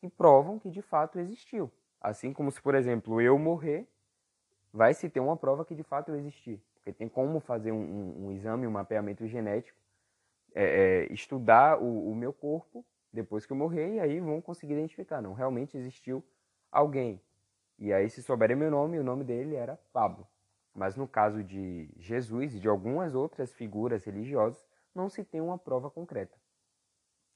[0.00, 1.70] que provam que de fato existiu.
[2.00, 3.88] Assim como se, por exemplo, eu morrer,
[4.72, 6.60] vai se ter uma prova que de fato eu existi.
[6.74, 9.78] Porque tem como fazer um, um, um exame, um mapeamento genético,
[10.54, 10.64] é,
[11.08, 15.20] é, estudar o, o meu corpo depois que eu morrer, e aí vão conseguir identificar,
[15.20, 16.22] não, realmente existiu
[16.70, 17.20] alguém.
[17.78, 20.26] E aí, se souberem meu nome, o nome dele era Pablo.
[20.74, 24.64] Mas no caso de Jesus e de algumas outras figuras religiosas,
[24.94, 26.36] não se tem uma prova concreta.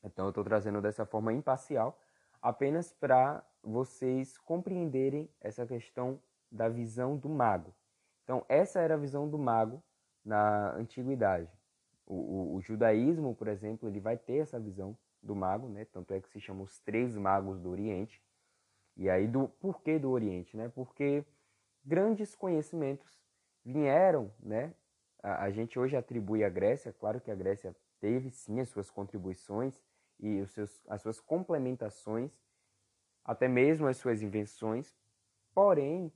[0.03, 1.99] Então, eu estou trazendo dessa forma imparcial,
[2.41, 7.73] apenas para vocês compreenderem essa questão da visão do mago.
[8.25, 9.83] Então, essa era a visão do mago
[10.25, 11.51] na antiguidade.
[12.07, 15.85] O, o, o, judaísmo, por exemplo, ele vai ter essa visão do mago, né?
[15.85, 18.23] Tanto é que se chama os três magos do Oriente.
[18.97, 20.69] E aí, do porquê do Oriente, né?
[20.75, 21.25] Porque
[21.85, 23.21] grandes conhecimentos
[23.65, 24.75] vieram, né?
[25.23, 28.91] A, a gente hoje atribui à Grécia, claro que a Grécia teve sim as suas
[28.91, 29.81] contribuições
[30.19, 32.31] e os seus, as suas complementações,
[33.25, 34.95] até mesmo as suas invenções,
[35.55, 36.13] porém,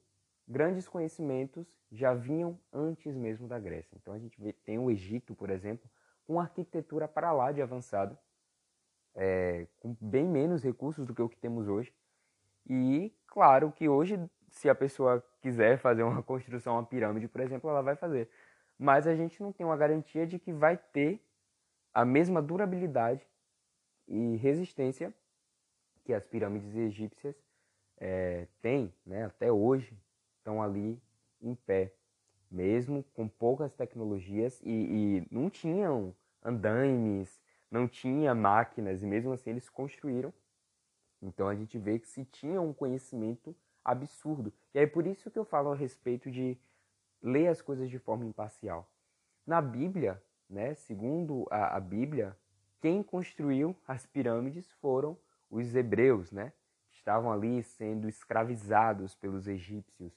[0.47, 3.97] grandes conhecimentos já vinham antes mesmo da Grécia.
[3.97, 5.89] Então a gente vê, tem o Egito, por exemplo,
[6.27, 8.19] com arquitetura para lá de avançada,
[9.15, 11.93] é, com bem menos recursos do que o que temos hoje,
[12.69, 17.71] e claro que hoje, se a pessoa quiser fazer uma construção, uma pirâmide, por exemplo,
[17.71, 18.29] ela vai fazer.
[18.79, 21.21] Mas a gente não tem uma garantia de que vai ter
[21.95, 23.27] a mesma durabilidade
[24.07, 25.15] e resistência
[26.05, 27.35] que as pirâmides egípcias
[27.99, 29.25] é, têm, né?
[29.25, 29.97] até hoje,
[30.39, 31.01] estão ali
[31.41, 31.93] em pé,
[32.51, 39.51] mesmo com poucas tecnologias e, e não tinham andaimes, não tinha máquinas, e mesmo assim
[39.51, 40.33] eles construíram
[41.21, 44.53] então a gente vê que se tinha um conhecimento absurdo.
[44.75, 46.59] E é por isso que eu falo a respeito de
[47.23, 48.91] ler as coisas de forma imparcial.
[49.47, 52.37] Na Bíblia, né, segundo a, a Bíblia,
[52.81, 55.17] quem construiu as pirâmides foram
[55.51, 56.53] os hebreus, né?
[56.91, 60.13] Estavam ali sendo escravizados pelos egípcios.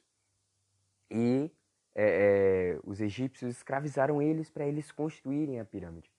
[1.10, 1.52] E
[1.96, 6.12] é, é, os egípcios escravizaram eles para eles construírem a pirâmide.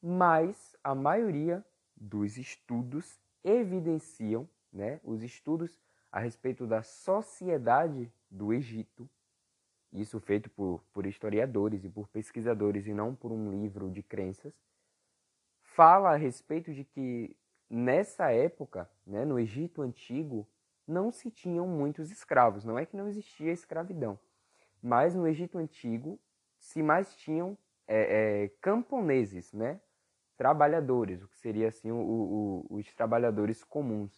[0.00, 1.64] Mas a maioria
[1.96, 5.78] dos estudos evidenciam né, os estudos
[6.10, 9.08] a respeito da sociedade do Egito,
[9.92, 14.54] isso feito por, por historiadores e por pesquisadores e não por um livro de crenças,
[15.62, 17.36] fala a respeito de que
[17.68, 20.46] nessa época, né, no Egito antigo,
[20.86, 22.64] não se tinham muitos escravos.
[22.64, 24.18] Não é que não existia escravidão,
[24.82, 26.18] mas no Egito antigo
[26.58, 29.80] se mais tinham é, é, camponeses, né?
[30.42, 34.10] Trabalhadores, o que seria assim o, o, os trabalhadores comuns.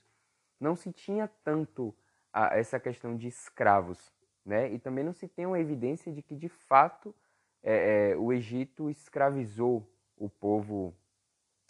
[0.58, 1.94] Não se tinha tanto
[2.32, 4.10] a, essa questão de escravos,
[4.42, 4.72] né?
[4.72, 7.14] E também não se tem uma evidência de que de fato
[7.62, 10.94] é, é, o Egito escravizou o povo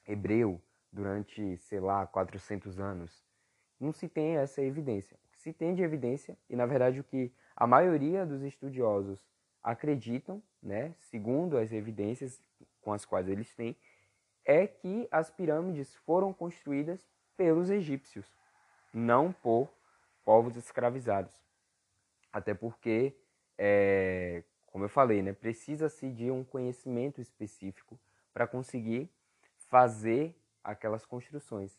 [0.06, 0.62] hebreu
[0.92, 3.26] durante, sei lá, 400 anos.
[3.80, 5.18] Não se tem essa evidência.
[5.26, 9.18] O que se tem de evidência, e na verdade o que a maioria dos estudiosos
[9.60, 12.40] acreditam, né, segundo as evidências
[12.80, 13.76] com as quais eles têm,
[14.44, 18.26] é que as pirâmides foram construídas pelos egípcios,
[18.92, 19.68] não por
[20.24, 21.34] povos escravizados.
[22.32, 23.16] Até porque,
[23.56, 27.98] é, como eu falei, né, precisa-se de um conhecimento específico
[28.32, 29.10] para conseguir
[29.68, 31.78] fazer aquelas construções.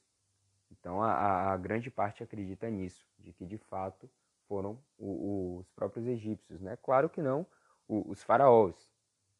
[0.71, 4.09] Então, a, a, grande parte acredita nisso, de que de fato
[4.47, 6.61] foram o, os próprios egípcios.
[6.61, 6.77] Né?
[6.81, 7.45] Claro que não
[7.87, 8.89] o, os faraós,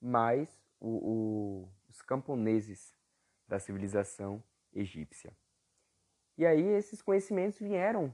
[0.02, 2.95] mas o, os camponeses
[3.48, 4.44] da civilização
[4.74, 5.32] egípcia.
[6.38, 8.14] E aí esses conhecimentos vieram,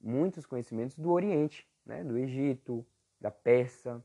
[0.00, 2.86] muitos conhecimentos do Oriente, né, do Egito,
[3.20, 4.02] da Pérsia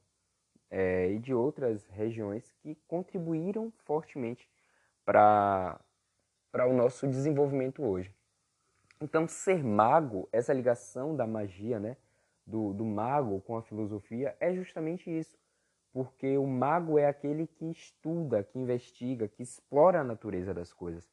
[0.70, 4.50] é, e de outras regiões que contribuíram fortemente
[5.06, 5.80] para
[6.68, 8.14] o nosso desenvolvimento hoje.
[9.00, 11.98] Então, ser mago, essa ligação da magia, né,
[12.46, 15.38] do, do mago com a filosofia, é justamente isso
[15.94, 21.08] porque o mago é aquele que estuda, que investiga, que explora a natureza das coisas.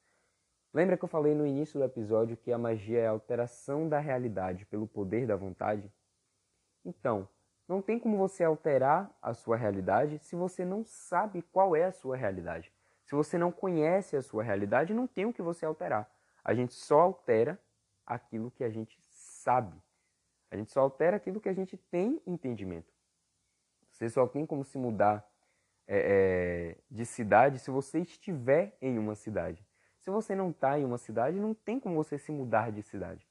[0.72, 3.98] Lembra que eu falei no início do episódio que a magia é a alteração da
[3.98, 5.92] realidade pelo poder da vontade?
[6.82, 7.28] Então,
[7.68, 11.92] não tem como você alterar a sua realidade se você não sabe qual é a
[11.92, 12.72] sua realidade.
[13.04, 16.10] Se você não conhece a sua realidade, não tem o que você alterar.
[16.42, 17.60] A gente só altera
[18.06, 19.76] aquilo que a gente sabe.
[20.50, 22.92] A gente só altera aquilo que a gente tem entendimento.
[24.00, 25.22] Você só tem como se mudar
[25.86, 29.62] é, é, de cidade se você estiver em uma cidade.
[29.98, 33.28] Se você não está em uma cidade, não tem como você se mudar de cidade.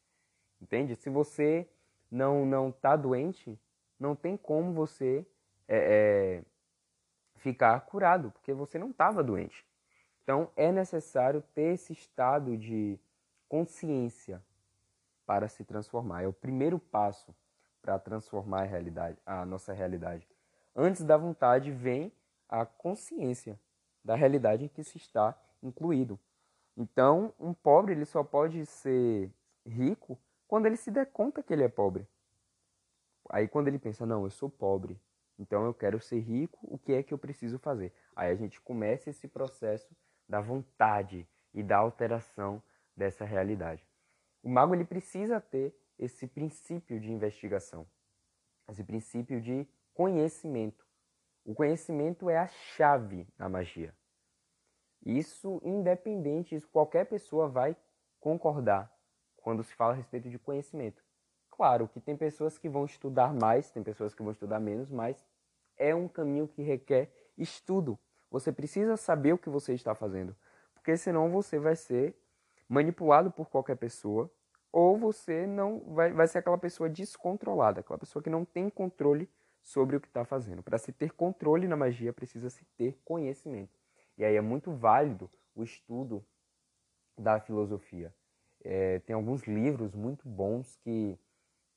[0.62, 0.96] Entende?
[0.96, 1.68] Se você
[2.12, 3.60] não não está doente,
[4.00, 5.26] não tem como você
[5.68, 6.44] é, é,
[7.38, 9.66] ficar curado, porque você não estava doente.
[10.22, 13.00] Então é necessário ter esse estado de
[13.48, 14.40] consciência
[15.26, 16.22] para se transformar.
[16.22, 17.36] É o primeiro passo
[17.82, 20.30] para transformar a realidade, a nossa realidade.
[20.76, 22.12] Antes da vontade vem
[22.48, 23.60] a consciência
[24.04, 26.20] da realidade em que se está incluído.
[26.76, 29.32] Então, um pobre ele só pode ser
[29.66, 30.18] rico
[30.48, 32.08] quando ele se der conta que ele é pobre.
[33.30, 35.00] Aí quando ele pensa, não, eu sou pobre,
[35.38, 37.94] então eu quero ser rico, o que é que eu preciso fazer?
[38.16, 39.96] Aí a gente começa esse processo
[40.28, 42.62] da vontade e da alteração
[42.96, 43.88] dessa realidade.
[44.42, 47.86] O mago ele precisa ter esse princípio de investigação,
[48.70, 49.68] esse princípio de
[50.00, 50.88] conhecimento.
[51.44, 53.94] O conhecimento é a chave da magia.
[55.06, 57.76] Isso independente, isso qualquer pessoa vai
[58.18, 58.90] concordar
[59.36, 61.04] quando se fala a respeito de conhecimento.
[61.52, 65.28] Claro que tem pessoas que vão estudar mais, tem pessoas que vão estudar menos, mas
[65.76, 68.00] é um caminho que requer estudo.
[68.32, 70.34] Você precisa saber o que você está fazendo,
[70.74, 72.16] porque senão você vai ser
[72.70, 74.32] manipulado por qualquer pessoa
[74.72, 79.30] ou você não vai, vai ser aquela pessoa descontrolada, aquela pessoa que não tem controle
[79.62, 80.64] sobre o que está fazendo.
[80.64, 83.78] Para se ter controle na magia, precisa se ter conhecimento.
[84.18, 86.26] E aí é muito válido o estudo
[87.18, 88.14] da filosofia.
[88.64, 91.18] É, tem alguns livros muito bons que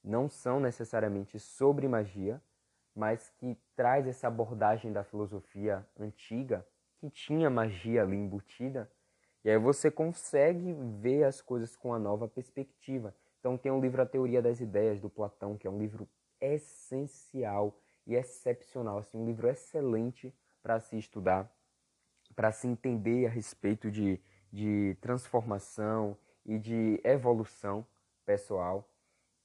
[0.02, 2.42] não são necessariamente sobre magia,
[2.94, 6.66] mas que traz essa abordagem da filosofia antiga,
[6.98, 8.90] que tinha magia ali embutida,
[9.44, 13.14] e aí você consegue ver as coisas com uma nova perspectiva.
[13.40, 16.08] Então tem o livro A Teoria das Ideias, do Platão, que é um livro
[16.42, 21.50] essencial e excepcional, assim, um livro excelente para se estudar
[22.34, 24.20] para se entender a respeito de,
[24.52, 27.86] de transformação e de evolução
[28.24, 28.88] pessoal.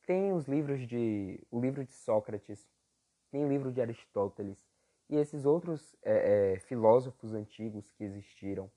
[0.06, 2.68] Tem os livros de o livro de Sócrates,
[3.30, 4.58] tem o livro de Aristóteles
[5.10, 8.72] e esses outros é, é, filósofos antigos que existiram.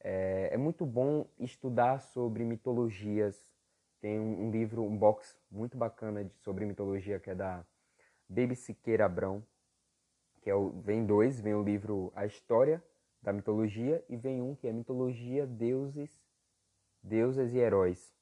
[0.00, 3.36] É, é, muito bom estudar sobre mitologias.
[4.00, 7.64] Tem um, um, livro, um box muito bacana de, sobre mitologia que é da
[8.28, 9.44] Baby Siqueira Abrão,
[10.40, 12.82] que é o, vem dois, vem o livro A História
[13.20, 16.10] da mitologia e vem um que é mitologia, deuses,
[17.02, 18.14] deusas e heróis.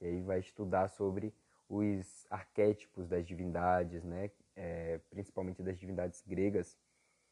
[0.00, 1.34] E aí vai estudar sobre
[1.68, 4.30] os arquétipos das divindades, né?
[4.54, 6.78] É, principalmente das divindades gregas,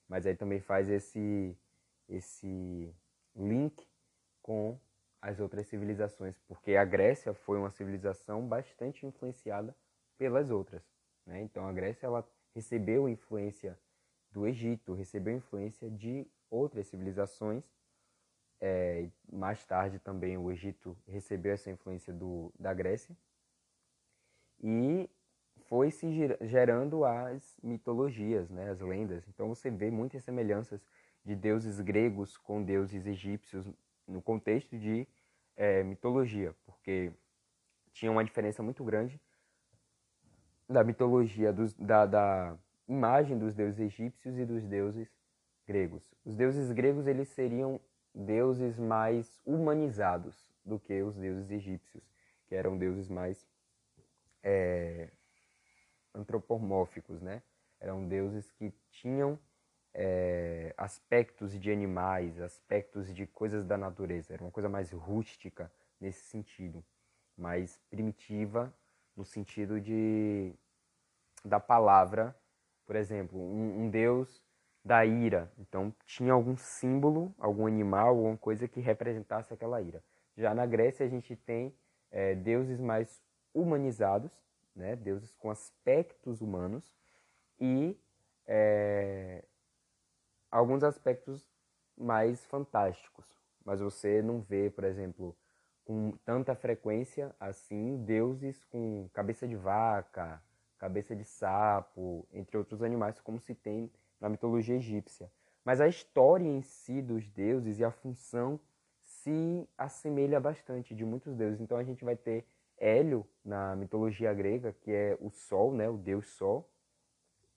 [0.08, 1.54] mas aí também faz esse
[2.08, 2.92] esse
[3.36, 3.86] link
[4.42, 4.80] com
[5.22, 9.76] as outras civilizações, porque a Grécia foi uma civilização bastante influenciada
[10.16, 10.82] pelas outras,
[11.26, 11.42] né?
[11.42, 13.78] Então a Grécia ela recebeu influência
[14.30, 17.64] do Egito, recebeu influência de outras civilizações.
[18.62, 23.16] É, mais tarde também o Egito recebeu essa influência do, da Grécia
[24.62, 25.08] e
[25.66, 26.06] foi se
[26.42, 29.26] gerando as mitologias, né, as lendas.
[29.28, 30.84] Então você vê muitas semelhanças
[31.24, 33.66] de deuses gregos com deuses egípcios
[34.10, 35.06] no contexto de
[35.56, 37.12] é, mitologia, porque
[37.92, 39.20] tinha uma diferença muito grande
[40.68, 42.56] da mitologia, dos, da, da
[42.88, 45.08] imagem dos deuses egípcios e dos deuses
[45.66, 46.14] gregos.
[46.24, 47.80] Os deuses gregos eles seriam
[48.14, 52.02] deuses mais humanizados do que os deuses egípcios,
[52.46, 53.46] que eram deuses mais
[54.42, 55.10] é,
[56.14, 57.42] antropomórficos, né?
[57.80, 59.38] Eram deuses que tinham
[59.94, 64.32] é, aspectos de animais, aspectos de coisas da natureza.
[64.32, 65.70] Era uma coisa mais rústica
[66.00, 66.84] nesse sentido,
[67.36, 68.72] mais primitiva
[69.16, 70.54] no sentido de
[71.44, 72.36] da palavra,
[72.86, 74.42] por exemplo, um, um deus
[74.84, 75.50] da ira.
[75.58, 80.02] Então tinha algum símbolo, algum animal, alguma coisa que representasse aquela ira.
[80.36, 81.74] Já na Grécia a gente tem
[82.10, 83.22] é, deuses mais
[83.54, 84.30] humanizados,
[84.74, 84.96] né?
[84.96, 86.94] deuses com aspectos humanos
[87.58, 87.96] e
[88.46, 89.44] é,
[90.50, 91.48] alguns aspectos
[91.96, 93.26] mais fantásticos.
[93.64, 95.36] Mas você não vê, por exemplo,
[95.84, 100.42] com tanta frequência assim deuses com cabeça de vaca,
[100.78, 103.90] cabeça de sapo, entre outros animais, como se tem
[104.20, 105.30] na mitologia egípcia.
[105.64, 108.58] Mas a história em si dos deuses e a função
[109.02, 111.60] se assemelha bastante de muitos deuses.
[111.60, 112.46] Então a gente vai ter
[112.78, 116.66] Hélio na mitologia grega, que é o Sol, né, o deus Sol.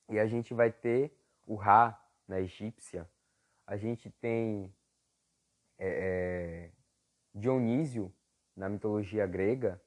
[0.10, 1.18] E a gente vai ter
[1.48, 1.98] o Ra
[2.34, 3.08] na egípcia.
[3.68, 4.74] A gente tem
[5.78, 6.72] é, é,
[7.34, 8.12] Dionísio
[8.56, 9.80] na mitologia grega,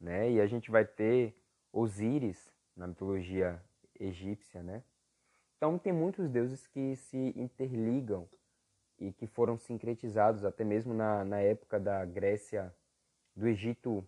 [0.00, 0.30] né?
[0.30, 1.36] E a gente vai ter
[1.72, 3.60] Osíris na mitologia
[3.98, 4.84] egípcia, né?
[5.56, 8.28] Então tem muitos deuses que se interligam
[8.98, 12.74] e que foram sincretizados até mesmo na, na época da Grécia,
[13.34, 14.06] do Egito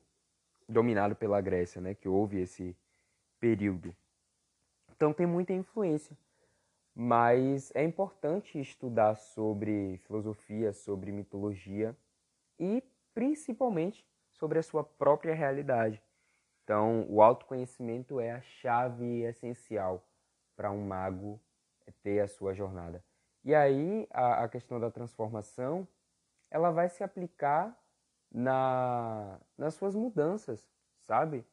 [0.69, 1.95] dominado pela Grécia, né?
[1.95, 2.77] Que houve esse
[3.41, 3.95] período.
[4.95, 6.17] Então tem muita influência.
[6.95, 11.97] Mas é importante estudar sobre filosofia, sobre mitologia
[12.59, 12.83] e
[13.15, 16.03] principalmente sobre a sua própria realidade.
[16.65, 20.07] Então, o autoconhecimento é a chave essencial
[20.55, 21.41] para um mago
[22.03, 23.03] ter a sua jornada.
[23.45, 25.87] E aí, a, a questão da transformação,
[26.51, 27.77] ela vai se aplicar
[28.31, 30.71] na, nas suas mudanças,
[31.01, 31.45] sabe?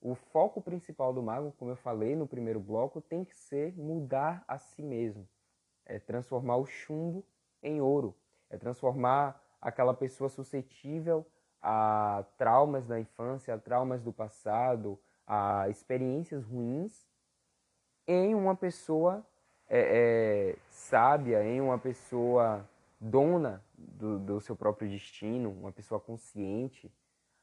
[0.00, 4.42] O foco principal do mago, como eu falei no primeiro bloco, tem que ser mudar
[4.48, 5.28] a si mesmo.
[5.84, 7.24] É transformar o chumbo
[7.62, 8.16] em ouro.
[8.48, 11.26] É transformar aquela pessoa suscetível
[11.62, 17.06] a traumas da infância, a traumas do passado, a experiências ruins,
[18.06, 19.24] em uma pessoa
[19.68, 26.90] é, é, sábia, em uma pessoa dona do, do seu próprio destino, uma pessoa consciente,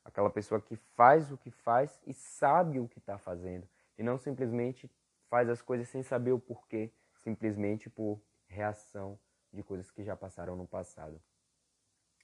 [0.07, 4.17] aquela pessoa que faz o que faz e sabe o que está fazendo, e não
[4.17, 4.89] simplesmente
[5.29, 9.19] faz as coisas sem saber o porquê, simplesmente por reação
[9.51, 11.21] de coisas que já passaram no passado.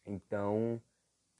[0.05, 0.81] Então,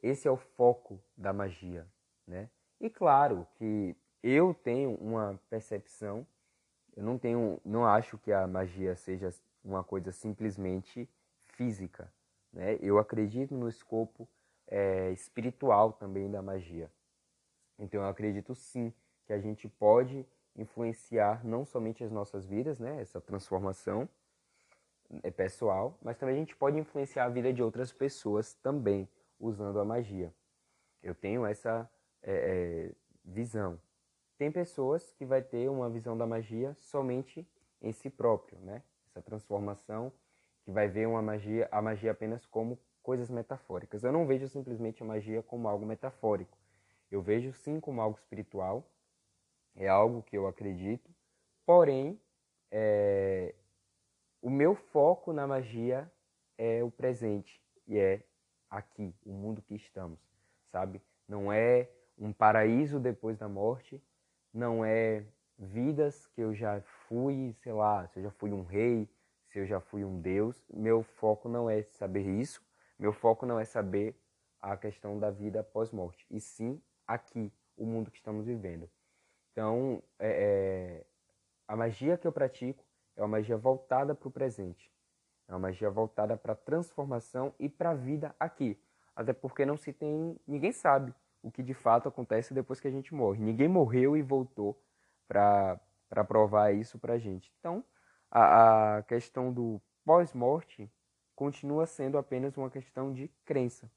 [0.02, 1.88] esse é o foco da magia,
[2.28, 2.50] né?
[2.80, 6.28] E claro que eu tenho uma percepção,
[6.96, 9.30] eu não tenho, não acho que a magia seja
[9.64, 12.12] uma coisa simplesmente física,
[12.52, 12.78] né?
[12.82, 14.28] Eu acredito no escopo
[14.68, 16.92] é, espiritual também da magia.
[17.78, 18.94] Então eu acredito sim
[19.26, 23.02] que a gente pode influenciar não somente as nossas vidas, né?
[23.02, 24.08] Essa transformação
[25.22, 29.08] é pessoal, mas também a gente pode influenciar a vida de outras pessoas também
[29.40, 30.34] usando a magia.
[31.02, 31.90] Eu tenho essa
[32.22, 32.92] é, é,
[33.24, 33.80] visão.
[34.38, 37.48] Tem pessoas que vai ter uma visão da magia somente
[37.82, 38.82] em si próprio, né?
[39.08, 40.12] Essa transformação
[40.64, 44.04] que vai ver uma magia, a magia apenas como coisas metafóricas.
[44.04, 46.58] Eu não vejo simplesmente a magia como algo metafórico.
[47.12, 48.90] Eu vejo sim como algo espiritual.
[49.76, 51.12] É algo que eu acredito.
[51.66, 52.20] Porém,
[52.72, 53.54] é,
[54.42, 56.12] o meu foco na magia
[56.58, 58.24] é o presente e é
[58.70, 60.20] aqui, o mundo que estamos,
[60.72, 61.02] sabe?
[61.28, 64.02] Não é um paraíso depois da morte,
[64.54, 65.26] não é
[65.58, 69.08] vidas que eu já fui, sei lá, se eu já fui um rei,
[69.48, 70.66] se eu já fui um deus.
[70.74, 72.62] Meu foco não é saber isso,
[72.98, 74.16] meu foco não é saber
[74.62, 78.90] a questão da vida após morte, e sim aqui, o mundo que estamos vivendo.
[79.52, 81.06] Então, é, é,
[81.68, 82.84] a magia que eu pratico
[83.16, 84.92] é uma magia voltada para o presente.
[85.48, 88.80] É uma magia voltada para a transformação e para a vida aqui.
[89.16, 90.40] Até porque não se tem.
[90.48, 93.40] Ninguém sabe o que de fato acontece depois que a gente morre.
[93.40, 94.82] Ninguém morreu e voltou
[95.28, 95.80] para
[96.28, 97.54] provar isso para a gente.
[97.60, 97.84] Então,
[98.32, 100.90] a, a questão do pós-morte
[101.44, 103.92] continua sendo apenas uma questão de crença.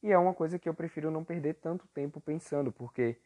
[0.00, 3.16] E é uma coisa que eu prefiro não perder tanto tempo pensando, porque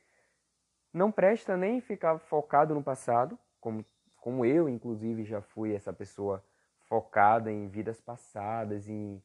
[0.90, 3.84] não presta nem ficar focado no passado, como,
[4.16, 6.42] como eu, inclusive, já fui essa pessoa
[6.88, 9.22] focada em vidas passadas, em,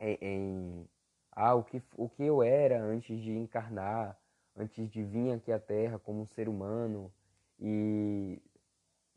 [0.00, 0.88] em, em
[1.30, 4.18] ah, o, que, o que eu era antes de encarnar,
[4.56, 7.12] antes de vir aqui à Terra como um ser humano.
[7.60, 8.42] E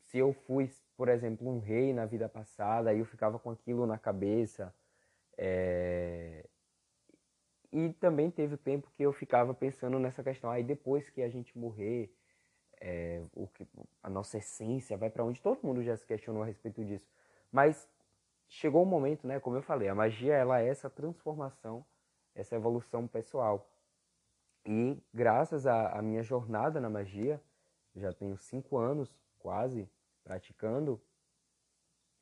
[0.10, 3.97] se eu fui, por exemplo, um rei na vida passada, eu ficava com aquilo na
[3.97, 4.74] cabeça.
[5.38, 6.47] É...
[7.72, 11.55] E também teve tempo que eu ficava pensando nessa questão, aí depois que a gente
[11.55, 12.12] morrer,
[12.82, 13.68] é, o que,
[14.01, 15.39] a nossa essência vai para onde?
[15.39, 17.07] Todo mundo já se questionou a respeito disso.
[17.51, 17.88] Mas
[18.47, 21.86] chegou o um momento, né, como eu falei, a magia ela é essa transformação,
[22.34, 23.70] essa evolução pessoal.
[24.66, 27.39] E graças à, minha jornada na magia,
[27.95, 29.88] já tenho cinco anos quase
[30.30, 31.02] praticando,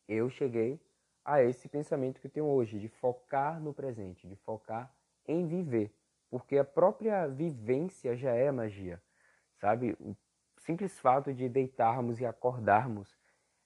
[0.08, 0.80] eu cheguei
[1.26, 4.96] a esse pensamento que eu tenho hoje, de focar no presente, de focar
[5.28, 5.94] em viver.
[6.30, 9.04] Porque a própria vivência já é magia,
[9.58, 9.92] sabe?
[10.00, 10.16] O
[10.62, 13.14] simples fato de deitarmos e acordarmos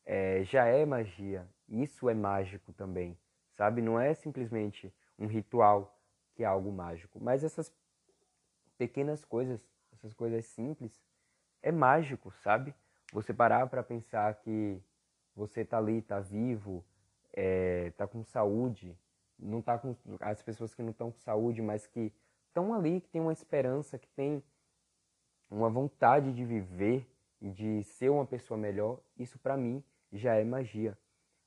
[0.03, 1.47] é, já é magia.
[1.69, 3.15] Isso é mágico também,
[3.53, 3.79] sabe?
[3.79, 6.01] Não é simplesmente um ritual
[6.33, 7.71] que é algo mágico, mas essas
[8.75, 9.63] pequenas coisas,
[9.93, 10.99] essas coisas simples,
[11.61, 12.73] é mágico, sabe?
[13.11, 14.81] Você parar para pensar que
[15.35, 16.83] você tá ali, tá vivo,
[17.33, 18.97] é, tá com saúde,
[19.37, 22.13] não tá com as pessoas que não estão com saúde, mas que
[22.47, 24.43] estão ali, que tem uma esperança, que tem
[25.49, 27.07] uma vontade de viver
[27.41, 30.97] e de ser uma pessoa melhor, isso para mim já é magia.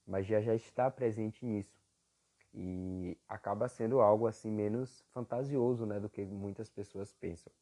[0.07, 1.83] Magia já está presente nisso.
[2.57, 7.53] e acaba sendo algo assim menos fantasioso, né, do que muitas pessoas pensam.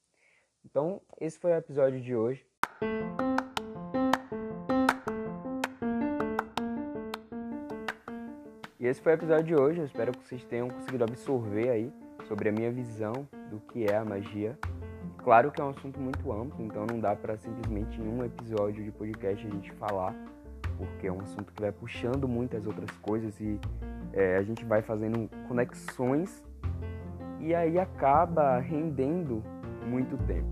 [0.64, 2.46] Então, esse foi o episódio de hoje.
[8.93, 9.78] Esse foi o episódio de hoje.
[9.78, 11.90] Eu espero que vocês tenham conseguido absorver aí
[12.28, 14.59] sobre a minha visão do que é a magia.
[15.16, 18.84] Claro que é um assunto muito amplo, então não dá para simplesmente em um episódio
[18.84, 20.14] de podcast a gente falar,
[20.76, 23.59] porque é um assunto que vai puxando muitas outras coisas e
[24.12, 26.45] é, a gente vai fazendo conexões
[27.40, 29.43] e aí acaba rendendo
[29.86, 30.51] muito tempo.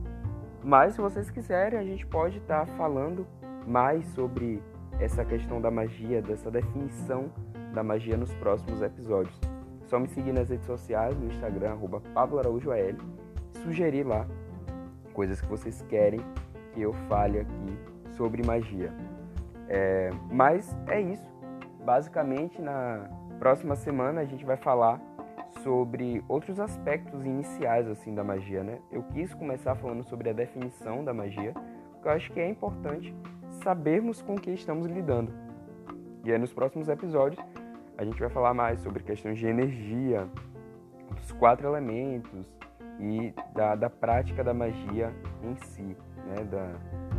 [0.64, 3.26] Mas se vocês quiserem, a gente pode estar tá falando
[3.66, 4.62] mais sobre
[4.98, 7.30] essa questão da magia, dessa definição
[7.72, 9.38] da magia nos próximos episódios.
[9.86, 12.60] Só me seguir nas redes sociais, no Instagram, arroba AL,
[13.62, 14.26] sugerir lá
[15.12, 16.20] coisas que vocês querem
[16.72, 17.78] que eu fale aqui
[18.16, 18.92] sobre magia.
[19.68, 21.28] É, mas é isso.
[21.84, 23.08] Basicamente, na
[23.38, 25.00] próxima semana a gente vai falar
[25.62, 28.78] sobre outros aspectos iniciais assim da magia, né?
[28.90, 31.52] Eu quis começar falando sobre a definição da magia,
[31.92, 33.14] porque eu acho que é importante
[33.62, 35.32] sabermos com o que estamos lidando.
[36.24, 37.42] E aí nos próximos episódios
[38.00, 40.26] a gente vai falar mais sobre questões de energia,
[41.14, 42.50] dos quatro elementos
[42.98, 46.42] e da, da prática da magia em si, né?
[46.50, 46.72] Da,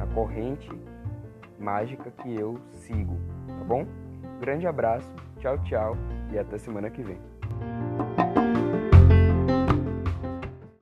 [0.04, 0.72] da corrente
[1.60, 3.16] mágica que eu sigo,
[3.48, 3.86] tá bom?
[4.40, 5.96] Grande abraço, tchau, tchau
[6.32, 7.20] e até semana que vem.